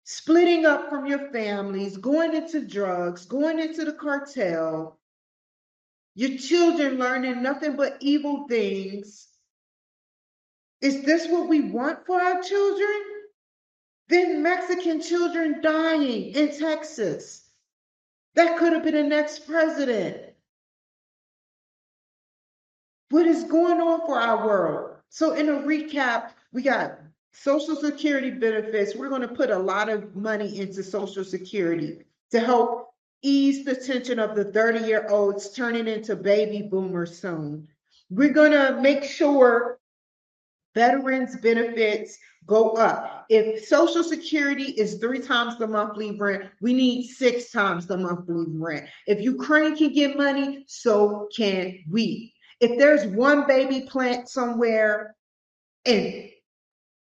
splitting 0.05 0.66
up 0.66 0.90
from 0.90 1.07
your 1.07 1.30
families, 1.30 1.97
going 1.97 2.34
into 2.34 2.66
drugs, 2.66 3.24
going 3.24 3.59
into 3.59 3.84
the 3.84 3.92
cartel, 3.92 5.01
your 6.14 6.38
children 6.38 6.99
learning 6.99 7.42
nothing 7.42 7.76
but 7.76 7.97
evil 8.01 8.47
things. 8.49 9.28
Is 10.80 11.03
this 11.03 11.26
what 11.28 11.49
we 11.49 11.62
want 11.62 12.07
for 12.07 12.20
our 12.20 12.42
children? 12.42 13.03
Then 14.09 14.42
Mexican 14.42 15.01
children 15.01 15.62
dying 15.62 16.34
in 16.34 16.59
Texas. 16.59 17.49
That 18.34 18.59
could 18.59 18.74
have 18.74 18.84
been 18.84 18.95
the 18.95 19.03
next 19.03 19.47
president. 19.47 20.18
What 23.09 23.26
is 23.26 23.45
going 23.45 23.80
on 23.80 24.01
for 24.07 24.20
our 24.20 24.47
world? 24.47 24.93
So, 25.15 25.35
in 25.35 25.49
a 25.49 25.53
recap, 25.53 26.31
we 26.53 26.62
got 26.62 26.99
Social 27.31 27.77
Security 27.77 28.33
benefits. 28.33 28.97
We're 28.97 29.09
going 29.09 29.21
to 29.21 29.29
put 29.29 29.49
a 29.49 29.57
lot 29.57 29.89
of 29.89 30.17
money 30.17 30.59
into 30.59 30.83
Social 30.83 31.23
Security 31.23 31.99
to 32.33 32.41
help 32.41 32.89
ease 33.23 33.65
the 33.65 33.77
tension 33.77 34.19
of 34.19 34.35
the 34.35 34.47
30 34.47 34.81
year 34.81 35.07
olds 35.09 35.53
turning 35.53 35.87
into 35.87 36.17
baby 36.17 36.62
boomers 36.62 37.17
soon. 37.21 37.69
We're 38.11 38.33
going 38.33 38.51
to 38.51 38.81
make 38.81 39.05
sure 39.05 39.79
veterans 40.75 41.37
benefits 41.37 42.19
go 42.49 42.71
up. 42.71 43.27
If 43.29 43.67
Social 43.67 44.03
Security 44.03 44.73
is 44.73 44.95
three 44.95 45.21
times 45.21 45.57
the 45.59 45.69
monthly 45.69 46.19
rent, 46.19 46.51
we 46.61 46.73
need 46.73 47.07
six 47.07 47.53
times 47.53 47.87
the 47.87 47.97
monthly 47.97 48.47
rent. 48.49 48.89
If 49.07 49.21
Ukraine 49.21 49.77
can 49.77 49.93
get 49.93 50.17
money, 50.17 50.65
so 50.67 51.29
can 51.37 51.85
we. 51.89 52.34
If 52.61 52.78
there's 52.78 53.07
one 53.07 53.46
baby 53.46 53.82
plant 53.82 54.28
somewhere 54.28 55.14
and 55.84 56.30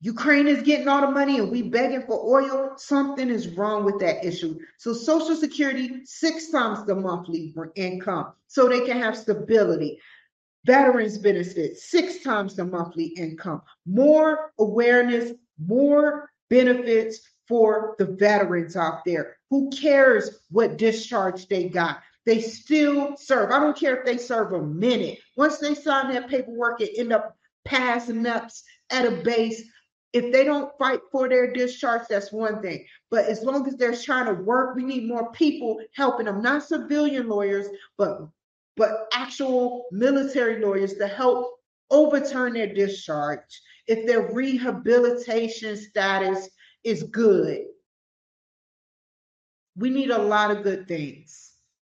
Ukraine 0.00 0.46
is 0.46 0.62
getting 0.62 0.86
all 0.86 1.00
the 1.00 1.10
money 1.10 1.38
and 1.38 1.50
we 1.50 1.62
begging 1.62 2.02
for 2.02 2.22
oil, 2.22 2.74
something 2.76 3.30
is 3.30 3.48
wrong 3.48 3.84
with 3.84 3.98
that 4.00 4.22
issue. 4.22 4.58
So 4.76 4.92
Social 4.92 5.34
Security, 5.34 6.04
six 6.04 6.50
times 6.50 6.84
the 6.84 6.94
monthly 6.94 7.54
income 7.74 8.34
so 8.46 8.68
they 8.68 8.84
can 8.84 8.98
have 9.00 9.16
stability. 9.16 9.98
Veterans 10.66 11.18
benefits, 11.18 11.90
six 11.90 12.22
times 12.22 12.54
the 12.54 12.64
monthly 12.64 13.06
income. 13.16 13.62
More 13.86 14.52
awareness, 14.58 15.32
more 15.58 16.30
benefits 16.50 17.20
for 17.48 17.94
the 17.98 18.06
veterans 18.06 18.76
out 18.76 19.04
there. 19.04 19.36
Who 19.50 19.70
cares 19.70 20.38
what 20.50 20.76
discharge 20.76 21.48
they 21.48 21.68
got? 21.68 22.00
They 22.26 22.40
still 22.40 23.16
serve. 23.16 23.50
I 23.50 23.60
don't 23.60 23.78
care 23.78 23.96
if 23.96 24.06
they 24.06 24.16
serve 24.16 24.52
a 24.52 24.62
minute. 24.62 25.18
Once 25.36 25.58
they 25.58 25.74
sign 25.74 26.12
that 26.12 26.28
paperwork 26.28 26.80
and 26.80 26.90
end 26.96 27.12
up 27.12 27.36
passing 27.64 28.26
up 28.26 28.48
at 28.90 29.06
a 29.06 29.22
base, 29.22 29.62
if 30.14 30.32
they 30.32 30.44
don't 30.44 30.72
fight 30.78 31.00
for 31.10 31.28
their 31.28 31.52
discharge, 31.52 32.02
that's 32.08 32.32
one 32.32 32.62
thing. 32.62 32.86
But 33.10 33.26
as 33.26 33.42
long 33.42 33.66
as 33.66 33.76
they're 33.76 33.96
trying 33.96 34.26
to 34.26 34.42
work, 34.42 34.76
we 34.76 34.84
need 34.84 35.08
more 35.08 35.32
people 35.32 35.80
helping 35.94 36.26
them, 36.26 36.40
not 36.40 36.62
civilian 36.62 37.28
lawyers, 37.28 37.66
but 37.98 38.20
but 38.76 39.08
actual 39.12 39.86
military 39.92 40.60
lawyers 40.60 40.94
to 40.94 41.06
help 41.06 41.58
overturn 41.90 42.54
their 42.54 42.72
discharge 42.72 43.40
if 43.86 44.06
their 44.06 44.32
rehabilitation 44.32 45.76
status 45.76 46.48
is 46.82 47.04
good. 47.04 47.62
We 49.76 49.90
need 49.90 50.10
a 50.10 50.18
lot 50.18 50.50
of 50.50 50.62
good 50.62 50.88
things. 50.88 51.43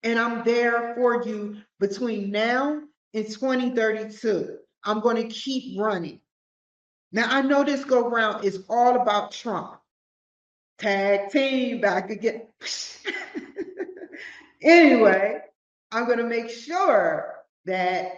And 0.06 0.20
I'm 0.20 0.44
there 0.44 0.94
for 0.94 1.24
you 1.24 1.56
between 1.80 2.30
now 2.30 2.80
and 3.12 3.26
2032. 3.26 4.56
I'm 4.84 5.00
going 5.00 5.16
to 5.16 5.26
keep 5.26 5.80
running. 5.80 6.20
Now, 7.10 7.26
I 7.28 7.42
know 7.42 7.64
this 7.64 7.82
go 7.82 8.08
round 8.08 8.44
is 8.44 8.62
all 8.68 9.02
about 9.02 9.32
Trump. 9.32 9.80
Tag 10.78 11.32
team 11.32 11.80
back 11.80 12.10
again. 12.10 12.46
anyway, 14.62 15.40
I'm 15.90 16.06
going 16.06 16.18
to 16.18 16.24
make 16.24 16.50
sure 16.50 17.34
that 17.64 18.12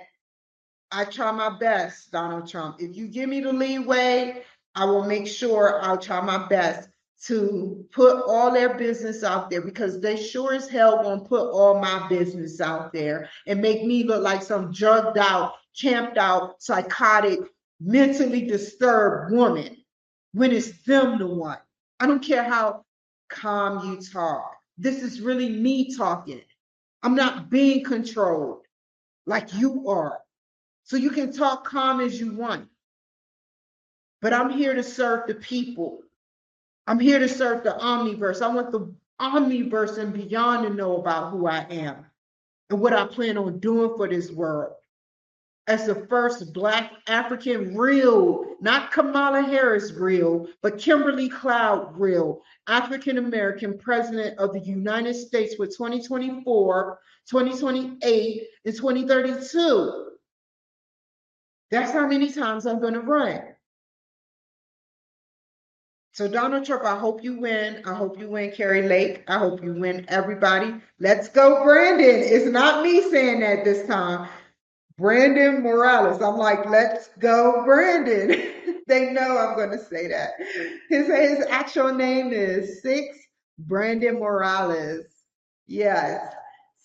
I 0.93 1.07
try 1.07 1.30
my 1.30 1.59
best, 1.59 2.12
Donald 2.12 2.51
Trump. 2.51 2.82
If 2.82 2.99
you 2.99 3.09
give 3.09 3.30
me 3.30 3.41
the 3.41 3.55
leeway, 3.55 4.43
I 4.74 4.84
will 4.84 5.05
make 5.05 5.26
sure 5.26 5.80
I'll 5.80 5.97
try 5.97 6.20
my 6.20 6.49
best 6.49 6.91
to 7.27 7.85
put 7.91 8.23
all 8.27 8.53
their 8.53 8.75
business 8.75 9.25
out 9.25 9.51
there 9.51 9.61
because 9.61 10.01
they 10.01 10.16
sure 10.16 10.55
as 10.55 10.69
hell 10.69 11.03
gonna 11.03 11.21
put 11.21 11.51
all 11.51 11.81
my 11.81 12.07
business 12.09 12.61
out 12.61 12.93
there 12.93 13.29
and 13.47 13.61
make 13.61 13.85
me 13.85 14.05
look 14.05 14.23
like 14.23 14.43
some 14.43 14.73
drugged 14.73 15.19
out, 15.19 15.55
camped 15.79 16.16
out, 16.16 16.62
psychotic, 16.62 17.41
mentally 17.81 18.47
disturbed 18.47 19.33
woman 19.33 19.77
when 20.33 20.53
it's 20.53 20.83
them 20.83 21.19
the 21.19 21.27
one. 21.27 21.59
I 22.01 22.07
don't 22.07 22.23
care 22.23 22.45
how 22.45 22.85
calm 23.29 23.91
you 23.91 24.01
talk. 24.01 24.55
This 24.77 25.03
is 25.03 25.21
really 25.21 25.49
me 25.49 25.95
talking. 25.97 26.41
I'm 27.03 27.16
not 27.16 27.51
being 27.51 27.85
controlled 27.85 28.62
like 29.27 29.55
you 29.55 29.89
are. 29.89 30.21
So 30.85 30.97
you 30.97 31.11
can 31.11 31.33
talk 31.33 31.64
calm 31.66 32.01
as 32.01 32.19
you 32.19 32.35
want. 32.35 32.69
But 34.23 34.33
I'm 34.33 34.51
here 34.51 34.75
to 34.75 34.83
serve 34.83 35.27
the 35.27 35.35
people. 35.35 36.01
I'm 36.89 36.99
here 36.99 37.18
to 37.18 37.28
serve 37.28 37.64
the 37.64 37.72
omniverse. 37.72 38.41
I 38.41 38.49
want 38.49 38.72
the 38.72 38.91
omniverse 39.20 39.99
and 39.99 40.11
beyond 40.11 40.66
to 40.66 40.72
know 40.72 40.97
about 40.97 41.30
who 41.30 41.47
I 41.47 41.66
am 41.68 42.07
and 42.70 42.80
what 42.80 42.95
I 42.95 43.07
plan 43.07 43.36
on 43.36 43.59
doing 43.59 43.95
for 43.95 44.09
this 44.09 44.32
world. 44.32 44.72
As 45.66 45.86
the 45.86 46.07
first 46.07 46.55
Black 46.55 46.93
African 47.07 47.76
real, 47.76 48.57
not 48.62 48.91
Kamala 48.91 49.43
Harris 49.43 49.93
real, 49.93 50.49
but 50.62 50.78
Kimberly 50.78 51.28
Cloud 51.28 51.93
real, 51.95 52.41
African 52.68 53.18
American 53.18 53.76
president 53.76 54.39
of 54.39 54.55
the 54.55 54.61
United 54.61 55.12
States 55.12 55.57
for 55.57 55.66
2024, 55.66 56.99
2028, 57.28 58.43
and 58.64 58.74
2032. 58.74 60.07
That's 61.70 61.93
how 61.93 62.07
many 62.07 62.32
times 62.32 62.64
I'm 62.64 62.80
going 62.80 62.95
to 62.95 63.01
run. 63.01 63.43
So, 66.19 66.27
Donald 66.27 66.64
Trump, 66.64 66.83
I 66.83 66.99
hope 66.99 67.23
you 67.23 67.39
win. 67.39 67.81
I 67.87 67.95
hope 67.95 68.19
you 68.19 68.29
win 68.29 68.51
Kari 68.51 68.89
Lake. 68.89 69.23
I 69.29 69.39
hope 69.39 69.62
you 69.62 69.73
win 69.73 70.05
everybody. 70.09 70.75
Let's 70.99 71.29
go, 71.29 71.62
Brandon. 71.62 72.09
It's 72.09 72.47
not 72.47 72.83
me 72.83 73.09
saying 73.09 73.39
that 73.39 73.64
this 73.64 73.87
time. 73.87 74.29
Brandon 74.97 75.62
Morales. 75.62 76.21
I'm 76.21 76.37
like, 76.37 76.69
let's 76.69 77.11
go, 77.21 77.62
Brandon. 77.64 78.31
they 78.89 79.12
know 79.12 79.39
I'm 79.39 79.55
going 79.55 79.71
to 79.71 79.79
say 79.79 80.09
that. 80.09 80.31
His, 80.91 81.07
his 81.07 81.47
actual 81.49 81.95
name 81.95 82.33
is 82.33 82.83
Six 82.83 83.16
Brandon 83.57 84.19
Morales. 84.19 85.07
Yes. 85.69 86.35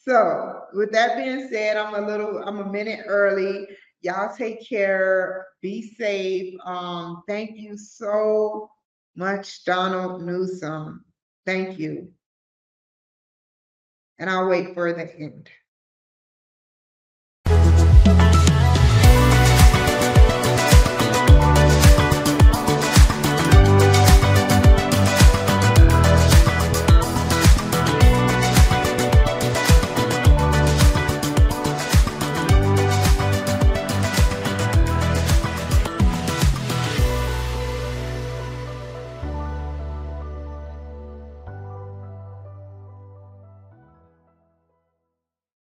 So, 0.05 0.61
with 0.73 0.91
that 0.91 1.17
being 1.17 1.49
said, 1.51 1.75
I'm 1.75 1.95
a 1.95 2.07
little, 2.07 2.37
I'm 2.45 2.59
a 2.59 2.71
minute 2.71 3.05
early. 3.07 3.65
Y'all 4.03 4.35
take 4.37 4.63
care. 4.69 5.47
Be 5.59 5.95
safe. 5.97 6.53
Um, 6.65 7.23
thank 7.27 7.57
you 7.57 7.75
so 7.75 8.69
much, 9.15 9.65
Donald 9.65 10.23
Newsom. 10.23 11.05
Thank 11.45 11.79
you. 11.79 12.11
And 14.19 14.29
I'll 14.29 14.47
wait 14.47 14.73
for 14.73 14.93
the 14.93 15.13
end. 15.15 15.49